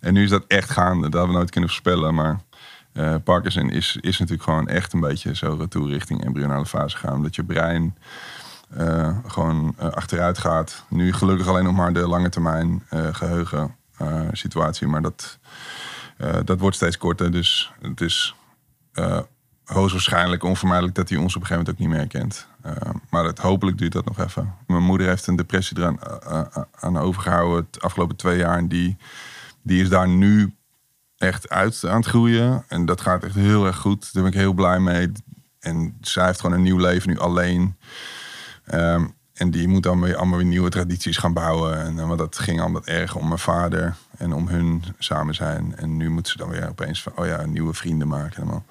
[0.00, 1.02] En nu is dat echt gaande.
[1.02, 2.40] Dat hadden we nooit kunnen voorspellen, maar...
[2.92, 7.14] eh, Parkinson is, is natuurlijk gewoon echt een beetje zo retour richting embryonale fase gaan.
[7.14, 7.94] Omdat je brein
[8.68, 10.84] eh, gewoon achteruit gaat.
[10.88, 14.86] Nu gelukkig alleen nog maar de lange termijn eh, geheugen eh, situatie.
[14.86, 15.38] Maar dat,
[16.44, 17.30] dat wordt steeds korter.
[17.30, 18.34] Dus het is
[19.72, 22.46] hoogstwaarschijnlijk onvermijdelijk dat hij ons op een gegeven moment ook niet meer herkent.
[22.62, 24.54] Eh, maar het, hopelijk duurt dat nog even.
[24.66, 28.58] Mijn moeder heeft een depressie eraan eh, eh, aan overgehouden het afgelopen twee jaar.
[28.58, 28.96] En die,
[29.62, 30.52] die is daar nu
[31.16, 32.64] echt uit aan het groeien.
[32.68, 34.12] En dat gaat echt heel erg goed.
[34.12, 35.12] Daar ben ik heel blij mee.
[35.60, 37.76] En zij heeft gewoon een nieuw leven nu alleen.
[38.64, 39.04] Ehm,
[39.38, 41.80] en die moet dan weer allemaal weer nieuwe tradities gaan bouwen.
[41.84, 45.76] En, eh, want dat ging allemaal erg om mijn vader en om hun samen zijn.
[45.76, 48.36] En nu moet ze dan weer opeens van, oh ja, nieuwe vrienden maken.
[48.36, 48.64] En allemaal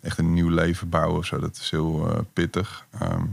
[0.00, 1.38] echt een nieuw leven bouwen of zo.
[1.38, 2.86] Dat is heel eh, pittig.
[2.98, 3.24] Ehm,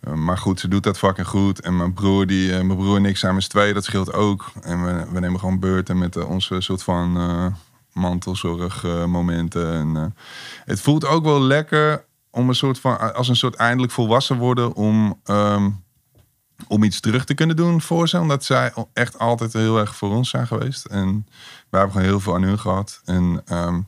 [0.00, 1.60] eh, maar goed, ze doet dat fucking goed.
[1.60, 4.52] En mijn broer, die, eh, mijn broer en ik zijn z'n tweeën, dat scheelt ook.
[4.62, 7.46] En we, we nemen gewoon beurten met onze soort van eh
[7.92, 9.72] mantelzorg eh, momenten.
[9.72, 10.14] En,
[10.64, 14.74] het voelt ook wel lekker om een soort van, als een soort eindelijk volwassen worden
[14.74, 15.70] om, ehm,
[16.68, 18.20] om iets terug te kunnen doen voor ze.
[18.20, 20.84] Omdat zij echt altijd heel erg voor ons zijn geweest.
[20.84, 21.26] En
[21.68, 23.00] wij hebben gewoon heel veel aan hun gehad.
[23.04, 23.80] En ehm,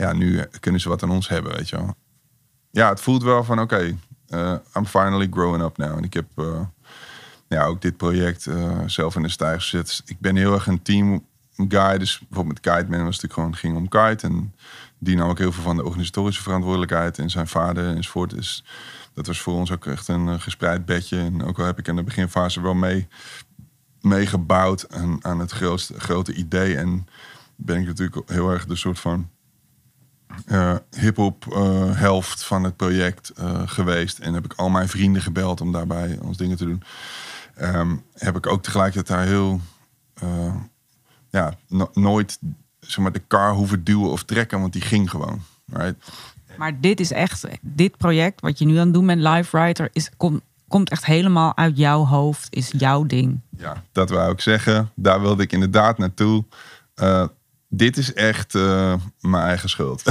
[0.00, 1.94] ja, nu kunnen ze wat aan ons hebben, weet je wel.
[2.70, 3.96] Ja, het voelt wel van oké,
[4.28, 5.96] eh, I'm finally growing up now.
[5.96, 6.60] En ik heb eh,
[7.48, 10.02] ja, ook dit project eh, zelf in de stijger gezet.
[10.04, 11.24] Ik ben heel erg een team
[11.68, 11.98] guy.
[11.98, 14.26] Dus bijvoorbeeld met Kite Man was het gewoon ging om Kite.
[14.26, 14.54] En
[14.98, 17.18] die nam ook heel veel van de organisatorische verantwoordelijkheid.
[17.18, 18.30] En zijn vader enzovoort.
[18.30, 18.64] Dus
[19.14, 21.18] dat was voor ons ook echt een eh, gespreid bedje.
[21.18, 23.08] En ook al heb ik in de beginfase wel mee
[24.00, 26.76] meegebouwd aan, aan het grootste, grote idee.
[26.76, 27.06] En
[27.56, 29.28] ben ik natuurlijk heel erg de soort van
[30.46, 34.18] eh hip-hop eh, helft van het project eh, geweest.
[34.18, 36.82] En heb ik al mijn vrienden gebeld om daarbij ons dingen te doen.
[37.54, 39.60] Ehm, heb ik ook tegelijkertijd daar heel.
[41.30, 42.38] ja, no- nooit
[42.80, 45.40] zeg maar, de car hoeven duwen of trekken, want die ging gewoon.
[45.66, 45.94] Right?
[46.56, 49.88] Maar dit is echt, dit project wat je nu aan het doen bent, Live Writer,
[49.92, 53.40] is, kom, komt echt helemaal uit jouw hoofd, is jouw ding.
[53.58, 54.90] Ja, dat wou ik zeggen.
[54.94, 56.44] Daar wilde ik inderdaad naartoe.
[57.70, 60.02] Dit is echt eh, mijn eigen schuld.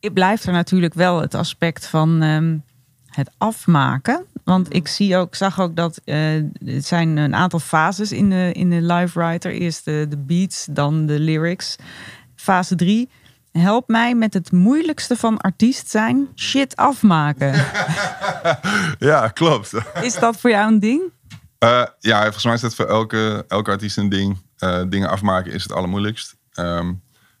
[0.00, 2.58] Het blijft er natuurlijk wel het aspect van ehm,
[3.06, 4.24] het afmaken.
[4.44, 8.50] Want ik zie ook, zag ook dat eh, er zijn een aantal fases in de,
[8.52, 9.52] in de live writer.
[9.52, 11.76] Eerst de, de beats, dan de lyrics.
[12.34, 13.08] Fase 3.
[13.52, 17.52] Help mij met het moeilijkste van artiest zijn: shit afmaken.
[19.10, 19.72] ja, klopt.
[20.02, 21.02] Is dat voor jou een ding?
[21.60, 24.38] Eh, ja, volgens mij is dat voor elke, elke artiest een ding.
[24.56, 26.36] Eh, dingen afmaken is het allermoeilijkst.
[26.50, 26.92] Ehm,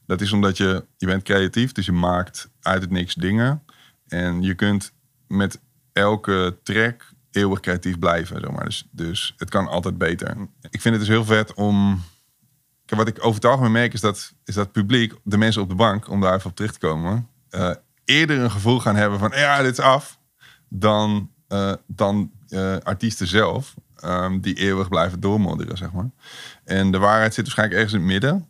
[0.06, 3.62] dat is omdat je, je bent creatief, dus je maakt uit het niks dingen.
[4.08, 4.92] En je kunt
[5.26, 5.60] met
[5.92, 8.40] elke track eeuwig creatief blijven.
[8.40, 8.64] Zeg maar.
[8.64, 10.36] dus, dus het kan altijd beter.
[10.70, 12.02] Ik vind het dus heel vet om...
[12.86, 15.74] Wat ik over het algemeen merk is dat, is dat publiek, de mensen op de
[15.74, 19.32] bank, om daar even op terug te komen, eh, eerder een gevoel gaan hebben van
[19.34, 20.18] ja, dit is af,
[20.68, 21.30] dan,
[21.86, 22.30] dan
[22.82, 26.10] artiesten zelf, ehm, die eeuwig blijven doormodderen, zeg maar.
[26.64, 28.48] En de waarheid zit waarschijnlijk ergens in het midden.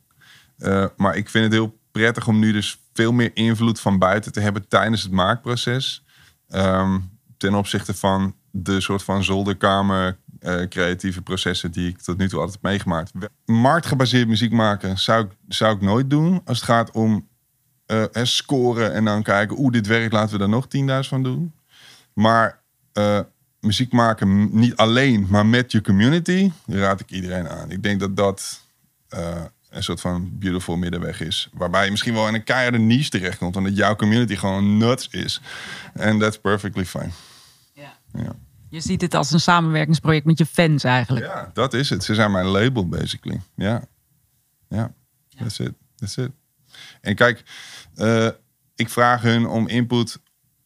[0.58, 4.32] Eh, maar ik vind het heel prettig om nu dus veel meer invloed van buiten
[4.32, 6.04] te hebben tijdens het maakproces.
[6.48, 6.98] Ehm,
[7.36, 12.38] ten opzichte van de soort van zolderkamer eh, creatieve processen die ik tot nu toe
[12.38, 13.12] altijd heb meegemaakt.
[13.44, 17.28] Marktgebaseerd muziek maken zou ik, zou ik nooit doen als het gaat om
[17.86, 21.54] eh, scoren en dan kijken, oeh, dit werkt, laten we daar nog 10.000 van doen.
[22.12, 22.62] Maar
[23.60, 27.70] muziek maken niet alleen, maar met je community, raad ik iedereen aan.
[27.70, 28.60] Ik denk dat dat
[29.08, 31.48] eh, een soort van beautiful middenweg is.
[31.52, 35.40] Waarbij je misschien wel in een keiharde niche terechtkomt, omdat jouw community gewoon nuts is.
[35.94, 37.10] En that's perfectly fine.
[38.12, 38.32] Ja.
[38.68, 41.26] Je ziet het als een samenwerkingsproject met je fans eigenlijk.
[41.26, 42.04] Ja, dat is het.
[42.04, 43.40] Ze zijn mijn label, basically.
[43.54, 43.84] Ja.
[44.68, 44.92] Ja,
[45.38, 45.72] that's it.
[45.96, 46.30] That's it.
[47.00, 47.42] En kijk,
[47.94, 48.28] eh,
[48.74, 50.20] ik vraag hun om input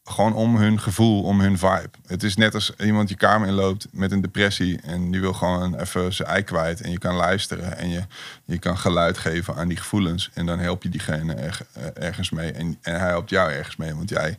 [0.05, 1.91] gewoon om hun gevoel, om hun vibe.
[2.07, 5.75] Het is net als iemand je kamer inloopt met een depressie en die wil gewoon
[5.75, 8.03] even zijn ei kwijt en je kan luisteren en je,
[8.45, 11.53] je kan geluid geven aan die gevoelens en dan help je diegene eh,
[11.95, 14.39] ergens mee en, en hij helpt jou ergens mee, want jij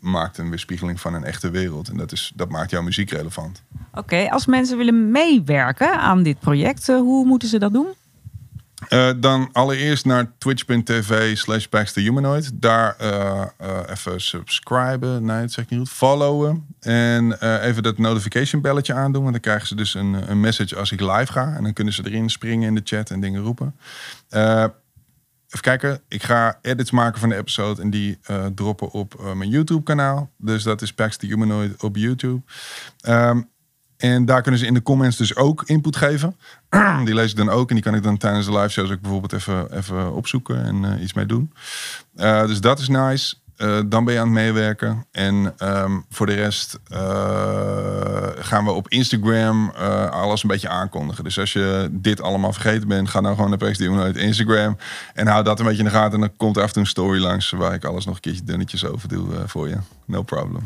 [0.00, 3.62] maakt een weerspiegeling van een echte wereld en dat, is, dat maakt jouw muziek relevant.
[3.94, 7.94] Oké, als mensen willen meewerken aan dit project, eh, hoe moeten ze dat doen?
[8.88, 12.50] Eh, dan allereerst naar twitch.tv slash Humanoid.
[12.54, 15.24] Daar eh, eh, even subscriben.
[15.24, 15.90] Nee, dat zeg ik niet goed.
[15.90, 16.66] Followen.
[16.80, 19.22] En even dat notification belletje aandoen.
[19.22, 21.54] Want dan krijgen ze dus een, een message als ik live ga.
[21.56, 23.76] En dan kunnen ze erin springen in de chat en dingen roepen.
[24.30, 26.00] Even kijken.
[26.08, 27.82] Ik ga edits maken van de episode.
[27.82, 28.18] En die
[28.54, 30.30] droppen op mijn YouTube kanaal.
[30.36, 32.40] Dus dat is Pax the Humanoid op YouTube.
[33.00, 33.40] Ehm,
[34.00, 36.36] en daar kunnen ze in de comments dus ook input geven.
[37.04, 37.68] die lees ik dan ook.
[37.68, 40.84] En die kan ik dan tijdens de live shows ook bijvoorbeeld even, even opzoeken en
[40.84, 41.52] eh, iets mee doen.
[42.16, 43.34] Eh, dus dat is nice.
[43.56, 45.06] Eh, dan ben je aan het meewerken.
[45.12, 46.78] En ehm, voor de rest
[48.38, 49.70] gaan we op Instagram
[50.10, 51.24] alles een beetje aankondigen.
[51.24, 54.76] Dus als je dit allemaal vergeten bent, ga dan gewoon naar uit Instagram.
[55.14, 56.12] En hou dat een beetje in de gaten.
[56.12, 58.20] En dan komt er af en toe een story langs waar ik alles nog een
[58.20, 59.76] keertje dunnetjes over doe voor je.
[60.04, 60.62] No problem.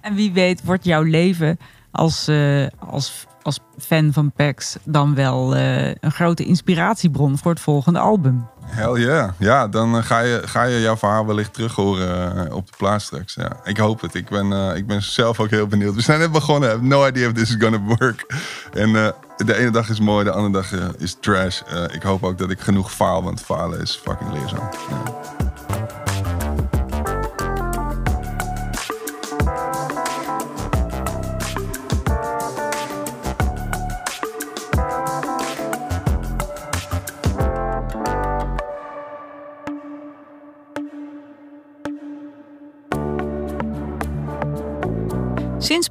[0.00, 1.58] En wie weet wordt jouw leven
[1.92, 7.60] als, eh, als, als fan van PAX dan wel eh, een grote inspiratiebron voor het
[7.60, 8.46] volgende album.
[8.64, 9.30] Hell yeah.
[9.38, 13.04] Ja, dan eh, ga je, ga je jouw verhaal wellicht terug horen op de plaats
[13.04, 13.34] straks.
[13.34, 14.14] Ja, ik hoop het.
[14.14, 15.94] Ik ben, ik ben zelf ook heel benieuwd.
[15.94, 16.68] We zijn net begonnen.
[16.68, 18.26] I have no idea if this is gonna work.
[18.72, 18.92] En
[19.36, 21.60] de ene dag is mooi, de andere dag is trash.
[21.92, 24.68] Ik hoop ook dat ik genoeg faal, want falen is fucking leerzaam.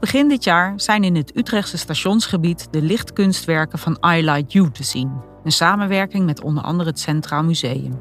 [0.01, 4.83] Begin dit jaar zijn in het Utrechtse stationsgebied de lichtkunstwerken van I Light You te
[4.83, 5.11] zien.
[5.43, 7.99] Een samenwerking met onder andere het Centraal Museum.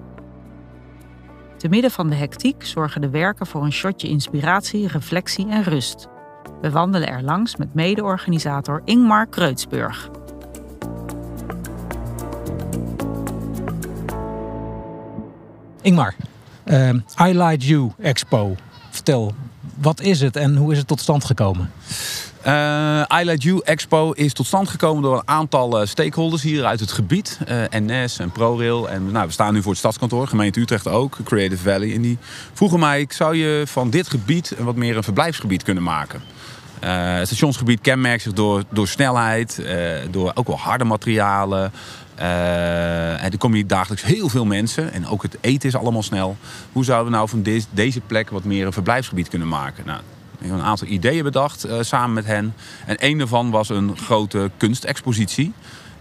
[1.56, 6.08] Te midden van de hectiek zorgen de werken voor een shotje inspiratie, reflectie en rust.
[6.60, 10.10] We wandelen er langs met mede-organisator Ingmar Kreutzburg.
[15.80, 16.14] Ingmar,
[16.64, 18.54] ehm, I Light You Expo.
[18.90, 19.34] Vertel,
[19.80, 21.70] wat is het en hoe is het tot stand gekomen?
[22.42, 26.92] Eh I Expo is tot stand gekomen door een aantal eh, stakeholders hier uit het
[26.92, 27.38] gebied.
[27.46, 28.90] eh, NS en ProRail.
[28.90, 31.94] En nou, we staan nu voor het stadskantoor, gemeente Utrecht ook, Creative Valley.
[31.94, 32.18] En die
[32.52, 36.20] vroegen mij, zou je van dit gebied wat meer een verblijfsgebied kunnen maken?
[36.80, 39.62] Het stationsgebied kenmerkt zich door, door snelheid,
[40.10, 41.72] door ook wel harde materialen.
[42.20, 44.92] Eh, en er komen hier dagelijks heel veel mensen.
[44.92, 46.36] En ook het eten is allemaal snel.
[46.72, 49.86] Hoe zouden we nou van deze, plek wat meer een verblijfsgebied kunnen maken?
[49.86, 50.00] Nou,
[50.38, 52.54] ik heb een aantal ideeën bedacht eh, samen met hen.
[52.86, 55.52] En een daarvan was een grote kunstexpositie.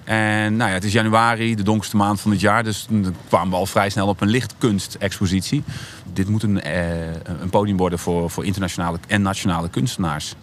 [0.03, 2.63] En nou ja, het is januari, de donkerste maand van het jaar.
[2.63, 5.63] Dus dan kwamen we al vrij snel op een lichtkunstexpositie.
[6.13, 7.11] Dit moet een, eh,
[7.41, 10.36] een podium worden voor, voor internationale en nationale kunstenaars.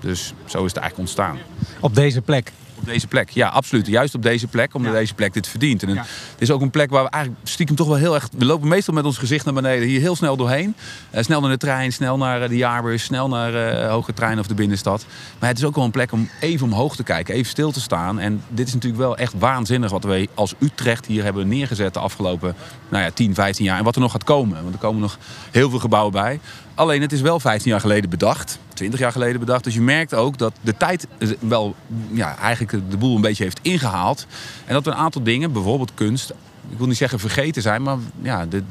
[0.00, 1.38] Dus zo is het eigenlijk ontstaan.
[1.80, 2.52] Op deze plek.
[2.82, 3.86] Op deze plek, ja, absoluut.
[3.86, 4.98] Juist op deze plek, omdat Ja.
[4.98, 5.82] deze plek dit verdient.
[5.82, 6.06] En het
[6.38, 8.28] is ook een plek waar we eigenlijk stiekem toch wel heel erg...
[8.38, 10.74] We lopen meestal met ons gezicht naar beneden, hier heel snel doorheen.
[11.10, 14.38] Eh, snel naar de trein, snel naar eh, de jaarbus, snel naar eh hoge trein
[14.38, 15.06] of de binnenstad.
[15.38, 17.80] Maar het is ook wel een plek om even omhoog te kijken, even stil te
[17.80, 18.18] staan.
[18.18, 22.00] En dit is natuurlijk wel echt waanzinnig wat wij als Utrecht hier hebben neergezet de
[22.00, 22.54] afgelopen
[22.92, 23.78] nou ja, 10, 15 jaar.
[23.78, 25.18] En wat er nog gaat komen, want er komen nog
[25.50, 26.40] heel veel gebouwen bij.
[26.74, 29.64] Alleen het is wel 15 jaar geleden bedacht, 20 jaar geleden bedacht.
[29.64, 31.06] Dus je merkt ook dat de tijd
[31.38, 31.74] wel
[32.10, 34.26] ja, eigenlijk de boel een beetje heeft ingehaald.
[34.64, 36.30] En dat een aantal dingen, bijvoorbeeld kunst,
[36.70, 38.62] ik wil niet zeggen vergeten zijn, maar ja, de,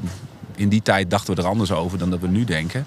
[0.54, 2.86] in die tijd dachten we er anders over dan dat we nu denken.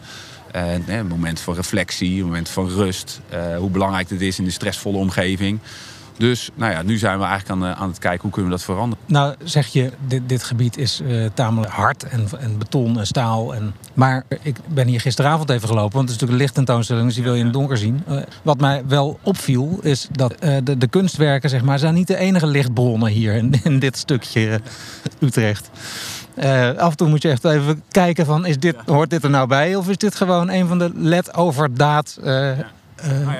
[0.51, 3.21] Een moment van reflectie, een moment van rust.
[3.29, 5.59] eh, hoe belangrijk het is in de stressvolle omgeving.
[6.17, 8.57] Dus nou ja, nu zijn we eigenlijk aan, eh, aan het kijken hoe kunnen we
[8.57, 9.05] dat veranderen.
[9.07, 13.55] Nou zeg je, dit, dit gebied is eh, tamelijk hard en, en beton en staal.
[13.55, 17.15] En, maar ik ben hier gisteravond even gelopen, want het is natuurlijk een lichttentoonstelling, dus
[17.15, 18.03] die wil je in het donker zien.
[18.07, 22.07] Eh, wat mij wel opviel, is dat eh, de, de kunstwerken zeg maar, zijn niet
[22.07, 24.61] de enige lichtbronnen hier in, in dit stukje
[25.19, 25.69] Utrecht.
[26.35, 29.29] Eh, af en toe moet je echt even kijken van, is dit, hoort dit er
[29.29, 29.75] nou bij?
[29.75, 32.65] Of is dit gewoon een van de LED-overdaad eh, eh,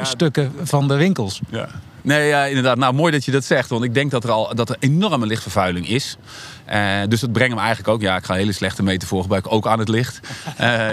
[0.01, 1.41] stukken van de winkels?
[1.49, 1.67] Ja.
[2.06, 2.78] Nee, ja, inderdaad.
[2.78, 3.70] Nou, mooi dat je dat zegt.
[3.70, 6.18] Want ik denk dat er al dat er enorme lichtvervuiling is.
[6.66, 8.01] Eh, dus dat brengen we eigenlijk ook.
[8.01, 9.51] Ja, ik ga een hele slechte metafoor gebruiken.
[9.51, 10.20] Ook aan het licht.
[10.58, 10.89] Eh,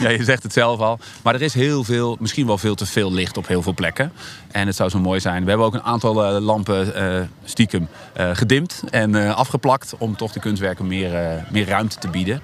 [0.00, 0.98] ja, je zegt het zelf al.
[1.22, 4.12] Maar er is heel veel, misschien wel veel te veel licht op heel veel plekken.
[4.50, 5.42] En het zou zo mooi zijn.
[5.42, 9.94] We hebben ook een aantal eh, lampen eh, stiekem eh, gedimd en eh, afgeplakt.
[9.98, 12.40] Om toch de kunstwerken meer, eh, meer ruimte te bieden.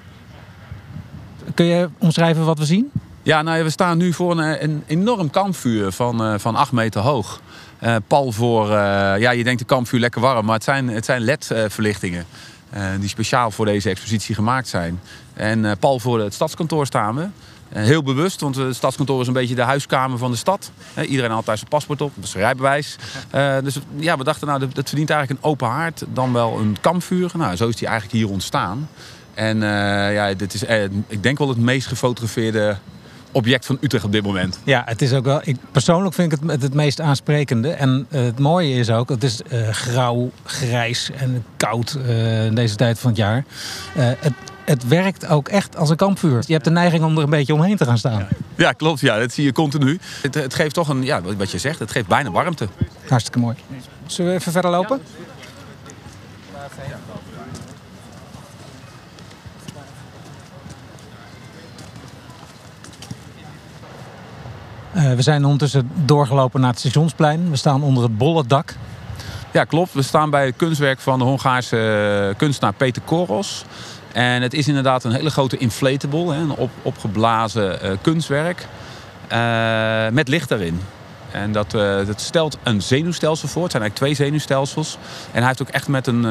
[1.53, 2.91] Kun je omschrijven wat we zien?
[3.23, 6.71] Ja, nou ja, we staan nu voor een, een enorm kampvuur van, eh, van 8
[6.71, 7.41] meter hoog.
[7.81, 8.73] Eh, pal voor, eh,
[9.19, 12.25] ja, je denkt de kampvuur lekker warm, maar het zijn, het zijn LED-verlichtingen.
[12.69, 15.01] eh, die speciaal voor deze expositie gemaakt zijn.
[15.33, 17.27] En pal voor het stadskantoor staan we.
[17.69, 20.71] Heel bewust, want het stadskantoor is een beetje de huiskamer van de stad.
[21.07, 22.95] Iedereen had daar zijn paspoort op, zijn rijbewijs.
[23.63, 26.77] Dus ja, we dachten, nou, dat, dat verdient eigenlijk een open haard, dan wel een
[26.81, 27.31] kampvuur.
[27.33, 28.89] Nou, zo is die eigenlijk hier ontstaan.
[29.33, 29.59] En
[30.13, 30.63] ja, dit is,
[31.07, 32.77] ik denk wel het meest gefotografeerde
[33.31, 34.59] object van Utrecht op dit moment.
[34.63, 35.41] Ja, het is ook wel.
[35.43, 37.69] Ik, persoonlijk vind ik het het, meest aansprekende.
[37.69, 42.55] En eh, het mooie is ook, het is eh, grauw, grijs en koud eh, in
[42.55, 43.43] deze tijd van het jaar.
[43.93, 44.33] Het,
[44.65, 46.43] het werkt ook echt als een kampvuur.
[46.47, 48.27] Je hebt de neiging om er een beetje omheen te gaan staan.
[48.55, 48.99] Ja, klopt.
[48.99, 49.99] Ja, dat zie je continu.
[50.21, 52.67] Het, het geeft toch een, ja, wat je zegt, het geeft bijna warmte.
[53.07, 53.55] Hartstikke mooi.
[54.05, 55.01] Zullen we even verder lopen?
[65.01, 67.49] Eh, we zijn ondertussen doorgelopen naar het stationsplein.
[67.49, 68.75] We staan onder het bolle dak.
[69.51, 69.93] Ja, klopt.
[69.93, 71.77] We staan bij het kunstwerk van de Hongaarse
[72.29, 73.65] eh, kunstenaar Peter Koros.
[74.11, 78.67] En het is inderdaad een hele grote inflatable, een op, opgeblazen eh, kunstwerk.
[80.11, 80.79] met licht erin.
[81.31, 81.71] En dat,
[82.07, 83.63] dat stelt een zenuwstelsel voor.
[83.63, 84.97] Het zijn eigenlijk twee zenuwstelsels.
[85.31, 86.21] En hij heeft ook echt met een,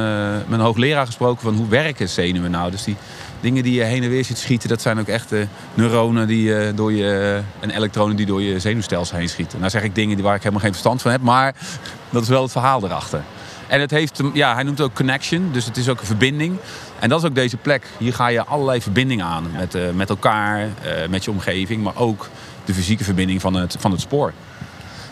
[0.48, 2.70] met een hoogleraar gesproken van hoe werken zenuwen nou.
[2.70, 2.96] Dus die
[3.40, 5.40] dingen die je heen en weer ziet schieten, dat zijn ook echt eh,
[5.74, 9.58] neuronen die, eh, door je, en elektronen die door je zenuwstelsel heen schieten.
[9.58, 11.54] Nou zeg ik dingen die waar ik helemaal geen verstand van heb, maar
[12.10, 13.22] dat is wel het verhaal erachter.
[13.70, 16.56] En het heeft, ja, hij noemt het ook connection, dus het is ook een verbinding.
[16.98, 17.86] En dat is ook deze plek.
[17.98, 21.96] Hier ga je allerlei verbindingen aan met, eh, met elkaar, eh, met je omgeving, maar
[21.96, 22.28] ook
[22.64, 24.32] de fysieke verbinding van het, van het spoor.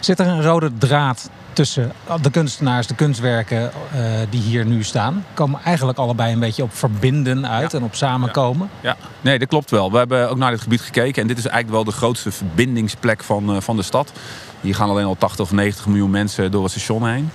[0.00, 1.30] Zit er een rode draad
[1.64, 1.92] tussen
[2.22, 4.00] de kunstenaars, de kunstwerken eh,
[4.30, 5.24] die hier nu staan?
[5.34, 7.78] Komen eigenlijk allebei een beetje op verbinden uit Ja.
[7.78, 8.70] en op samenkomen.
[8.80, 9.90] Ja, nee, dat klopt wel.
[9.92, 11.22] We hebben ook naar dit gebied gekeken.
[11.22, 14.12] En dit is eigenlijk wel de grootste verbindingsplek van, eh, van de stad.
[14.60, 17.30] Hier gaan alleen al 80 of 90 miljoen mensen door het station heen.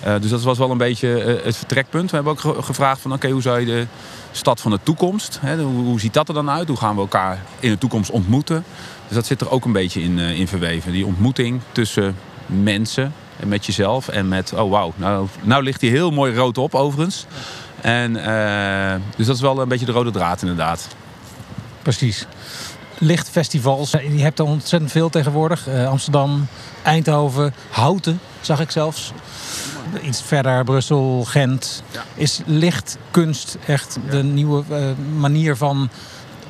[0.00, 1.08] Eh, dus dat was wel een beetje
[1.44, 2.10] het vertrekpunt.
[2.10, 3.86] We hebben ook ge- gevraagd van oké, hoe zou je de
[4.32, 6.68] stad van de toekomst, hè, hoe, hoe ziet dat er dan uit?
[6.68, 8.64] Hoe gaan we elkaar in de toekomst ontmoeten?
[9.06, 10.92] Dus dat zit er ook een beetje in, in verweven.
[10.92, 12.16] Die ontmoeting tussen
[12.46, 16.58] mensen en met jezelf en met, oh wauw, nou, nou ligt hij heel mooi rood
[16.58, 17.26] op overigens.
[17.80, 20.88] En, eh, dus dat is wel een beetje de rode draad inderdaad.
[21.82, 22.26] Precies.
[22.98, 25.68] Lichtfestivals, eh, je hebt er ontzettend veel tegenwoordig.
[25.68, 26.46] Eh, Amsterdam,
[26.82, 29.12] Eindhoven, Houten zag ik zelfs.
[30.02, 31.82] Iets verder, Brussel, Gent.
[31.90, 32.04] Ja.
[32.14, 34.64] Is lichtkunst echt de nieuwe
[35.16, 35.90] manier van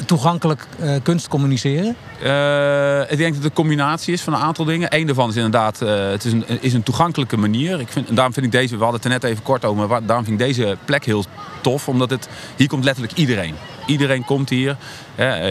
[0.06, 1.96] toegankelijk eh, kunst communiceren?
[2.22, 4.96] Eh, ik denk dat het een combinatie is van een aantal dingen.
[4.96, 7.80] Eén daarvan is inderdaad, eh, het is een, is een toegankelijke manier.
[7.80, 9.88] Ik vind, en daarom vind ik deze, we hadden het er net even kort over,
[9.88, 11.24] maar daarom vind ik deze plek heel
[11.60, 11.88] tof.
[11.88, 13.54] Omdat het, hier komt letterlijk iedereen.
[13.86, 14.76] Iedereen komt hier.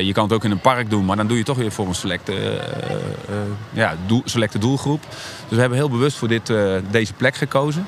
[0.01, 1.87] Je kan het ook in een park doen, maar dan doe je toch weer voor
[1.87, 2.61] een selecte,
[3.73, 5.01] ja, doel, selecte doelgroep.
[5.09, 6.53] Dus we hebben heel bewust voor dit,
[6.91, 7.85] deze plek gekozen.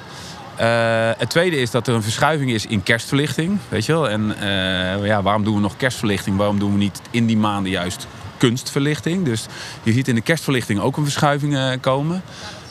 [0.60, 3.58] Eh, het tweede is dat er een verschuiving is in kerstverlichting.
[3.70, 4.10] Weet je wel?
[4.10, 6.38] En eh, ja, waarom doen we nog kerstverlichting?
[6.38, 8.08] Waarom doen we niet in die maanden juist
[8.38, 9.26] kunstverlichting?
[9.26, 9.46] Dus
[9.84, 12.22] je ziet in de kerstverlichting ook een verschuiving eh, komen.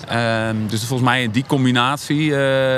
[0.09, 2.24] Ehm, dus volgens mij in die combinatie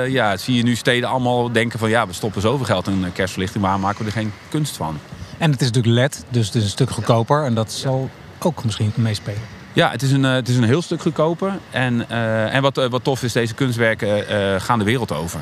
[0.09, 1.89] ja, zie je nu steden allemaal denken van...
[1.89, 4.99] ja, we stoppen zoveel geld in kerstverlichting, waarom maken we er geen kunst van?
[5.37, 7.43] En het is natuurlijk LED, dus het is een stuk goedkoper.
[7.43, 8.09] En dat zal
[8.39, 9.60] ook misschien meespelen.
[9.73, 11.59] Ja, het is een, eh, het is een heel stuk goedkoper.
[11.69, 15.39] En, eh, en wat, eh, wat tof is, deze kunstwerken gaan de wereld over.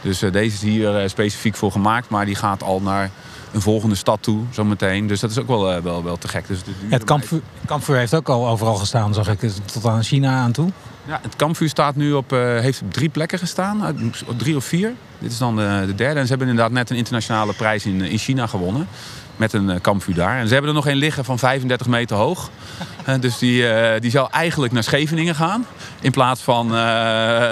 [0.00, 3.10] Dus deze is hier specifiek voor gemaakt, maar die gaat al naar
[3.52, 5.06] een volgende stad toe zometeen.
[5.06, 6.46] Dus dat is ook wel, wel, wel te gek.
[6.46, 6.58] Dus
[6.88, 9.50] Het kampvuur, kampvuur heeft ook al overal gestaan, zag ik.
[9.72, 10.68] Tot aan China aan toe.
[11.06, 13.96] Ja, het kampvuur staat nu op, heeft op drie plekken gestaan,
[14.26, 14.92] op drie of vier.
[15.18, 16.18] Dit is dan de, de derde.
[16.18, 18.88] En ze hebben inderdaad net een internationale prijs in, in China gewonnen.
[19.36, 20.38] Met een eh, kampvuur daar.
[20.38, 22.50] En ze hebben er nog een liggen van 35 meter hoog.
[23.04, 25.66] Eh, dus die, eh, die zou eigenlijk naar Scheveningen gaan.
[26.00, 26.68] In plaats van,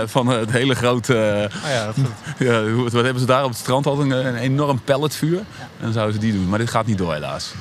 [0.08, 1.48] van het hele grote...
[1.64, 3.86] Oh ja, dat wat hebben ze daar op het strand?
[3.86, 5.38] Al een, een enorm pelletvuur.
[5.38, 5.44] En
[5.80, 6.48] dan zouden ze die doen.
[6.48, 7.52] Maar dit gaat niet door helaas.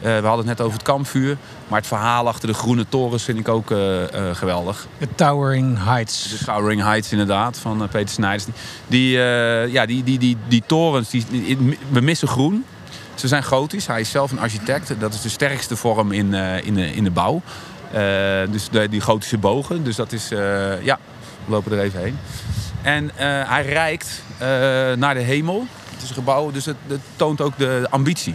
[0.00, 1.36] We hadden het net over het kampvuur.
[1.68, 3.72] Maar het verhaal achter de groene torens vind ik ook
[4.32, 4.86] geweldig.
[4.98, 6.38] De Towering Heights.
[6.38, 8.44] De Towering Heights inderdaad, van Peter Snijders.
[8.86, 9.10] Die,
[9.70, 12.64] ja, die, die, die, die torens, die, die- we missen groen.
[13.18, 13.86] Ze zijn gotisch.
[13.86, 15.00] Hij is zelf een architect.
[15.00, 17.42] Dat is de sterkste vorm in, eh, in, de, in de bouw.
[17.92, 18.02] Eh,
[18.50, 19.84] dus die gotische bogen.
[19.84, 20.98] Dus dat is, eh, ja,
[21.44, 22.18] we lopen er even heen.
[22.82, 23.10] En
[23.48, 24.22] hij reikt
[24.96, 25.66] naar de hemel.
[25.92, 28.34] Het is een gebouw, dus het, het toont ook de ambitie.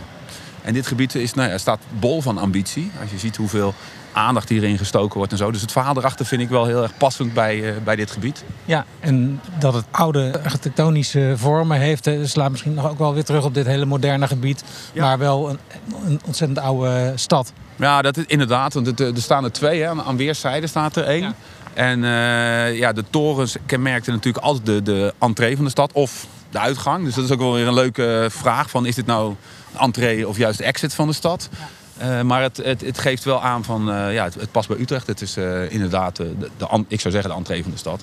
[0.64, 2.92] En dit gebied is, nou ja, staat bol van ambitie.
[3.02, 3.74] Als je ziet hoeveel
[4.12, 5.52] aandacht hierin gestoken wordt en zo.
[5.52, 8.44] Dus het verhaal erachter vind ik wel heel erg passend bij, eh, bij dit gebied.
[8.66, 13.44] Ja, en dat het oude architectonische vormen heeft, slaat misschien nog ook wel weer terug
[13.44, 14.64] op dit hele moderne gebied.
[14.94, 15.02] Ja.
[15.04, 15.60] Maar wel een,
[16.06, 17.54] een ontzettend oude stad.
[17.76, 18.74] Ja, dat is inderdaad.
[18.74, 19.82] Want het, eh, er staan er twee.
[19.82, 19.90] Hè.
[19.90, 21.22] Aan weerszijden staat er één.
[21.22, 21.34] Ja.
[21.74, 26.28] En eh, ja, de torens kenmerkten natuurlijk altijd de, de entree van de stad of
[26.50, 27.06] de uitgang.
[27.06, 28.70] Dus dat is ook wel weer een leuke vraag.
[28.70, 29.36] Van, is dit nou
[29.80, 31.50] entree of juist de exit van de stad?
[31.98, 34.78] Eh, maar het, het, het geeft wel aan van, eh, ja, het, het past bij
[34.80, 35.08] Utrecht.
[35.08, 38.02] Het is eh, inderdaad, de, de, an- ik zou zeggen, de entree van de stad.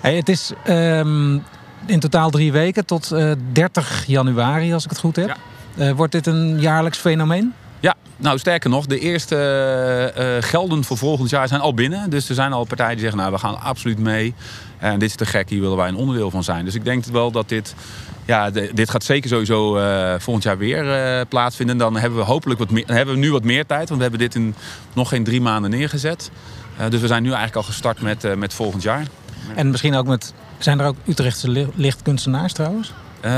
[0.00, 1.32] Hey, het is ehm,
[1.86, 5.36] in totaal drie weken tot eh, 30 januari, als ik het goed heb.
[5.76, 7.54] Eh, wordt dit een jaarlijks fenomeen?
[7.82, 12.10] Ja, nou sterker nog, de eerste eh, eh, gelden voor volgend jaar zijn al binnen.
[12.10, 14.34] Dus er zijn al partijen die zeggen, nou we gaan absoluut mee.
[14.78, 16.64] En dit is te gek, hier willen wij een onderdeel van zijn.
[16.64, 17.74] Dus ik denk wel dat dit,
[18.24, 21.76] ja, dit gaat zeker sowieso eh, volgend jaar weer eh, plaatsvinden.
[21.78, 23.88] Dan hebben we hopelijk wat meer, hebben we nu wat meer tijd.
[23.88, 24.54] Want we hebben dit in
[24.92, 26.30] nog geen drie maanden neergezet.
[26.88, 29.06] Dus we zijn nu eigenlijk al gestart met, met volgend jaar.
[29.54, 30.32] En misschien ook met.
[30.58, 32.92] Zijn er ook Utrechtse li- lichtkunstenaars trouwens?
[33.22, 33.30] Eh,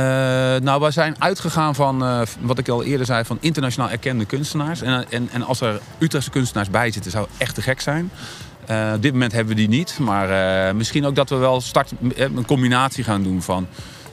[0.63, 4.83] nou, wij zijn uitgegaan van, eh, wat ik al eerder zei, van internationaal erkende kunstenaars.
[4.83, 8.11] En, en, en als er Utrechtse kunstenaars bij zitten, zou echt te gek zijn.
[8.67, 9.99] Eh, op dit moment hebben we die niet.
[9.99, 13.67] Maar misschien ook dat we wel start, een combinatie gaan doen van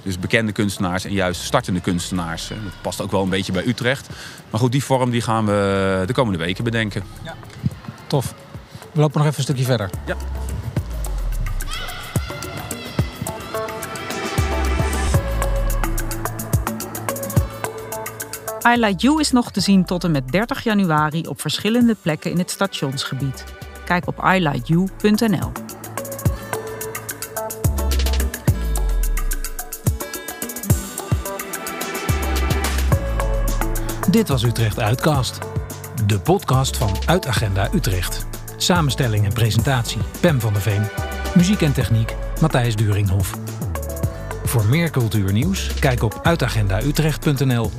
[0.04, 2.48] dus bekende kunstenaars en juist startende kunstenaars.
[2.48, 4.10] Dat past ook wel een beetje bij Utrecht.
[4.50, 7.04] Maar goed, die vorm die gaan we de komende weken bedenken.
[8.08, 8.34] Tof.
[8.92, 9.90] We lopen nog even een stukje verder.
[10.06, 10.16] Ja.
[18.68, 22.32] I Like You is nog te zien tot en met 30 januari op verschillende plekken
[22.32, 23.44] in het stationsgebied.
[23.86, 25.52] Kijk op ilikeyou.nl.
[34.10, 35.40] Dit was Utrecht Uitcast.
[36.06, 38.26] De podcast van Uitagenda Utrecht.
[38.58, 40.84] Samenstelling en presentatie Pem van der Veen.
[41.36, 43.38] Muziek en techniek Matthijs Duringhof.
[44.44, 47.72] Voor meer cultuurnieuws kijk op uitagendautrecht.nl.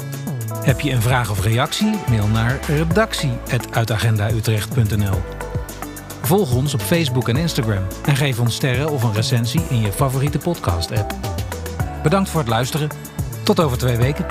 [0.62, 1.94] Heb je een vraag of reactie?
[2.08, 5.18] Mail naar redactie.uitagendautrecht.nl.
[6.22, 9.92] Volg ons op Facebook en Instagram en geef ons sterren of een recensie in je
[9.92, 11.14] favoriete podcast-app.
[12.02, 12.88] Bedankt voor het luisteren.
[13.42, 14.26] Tot over twee weken.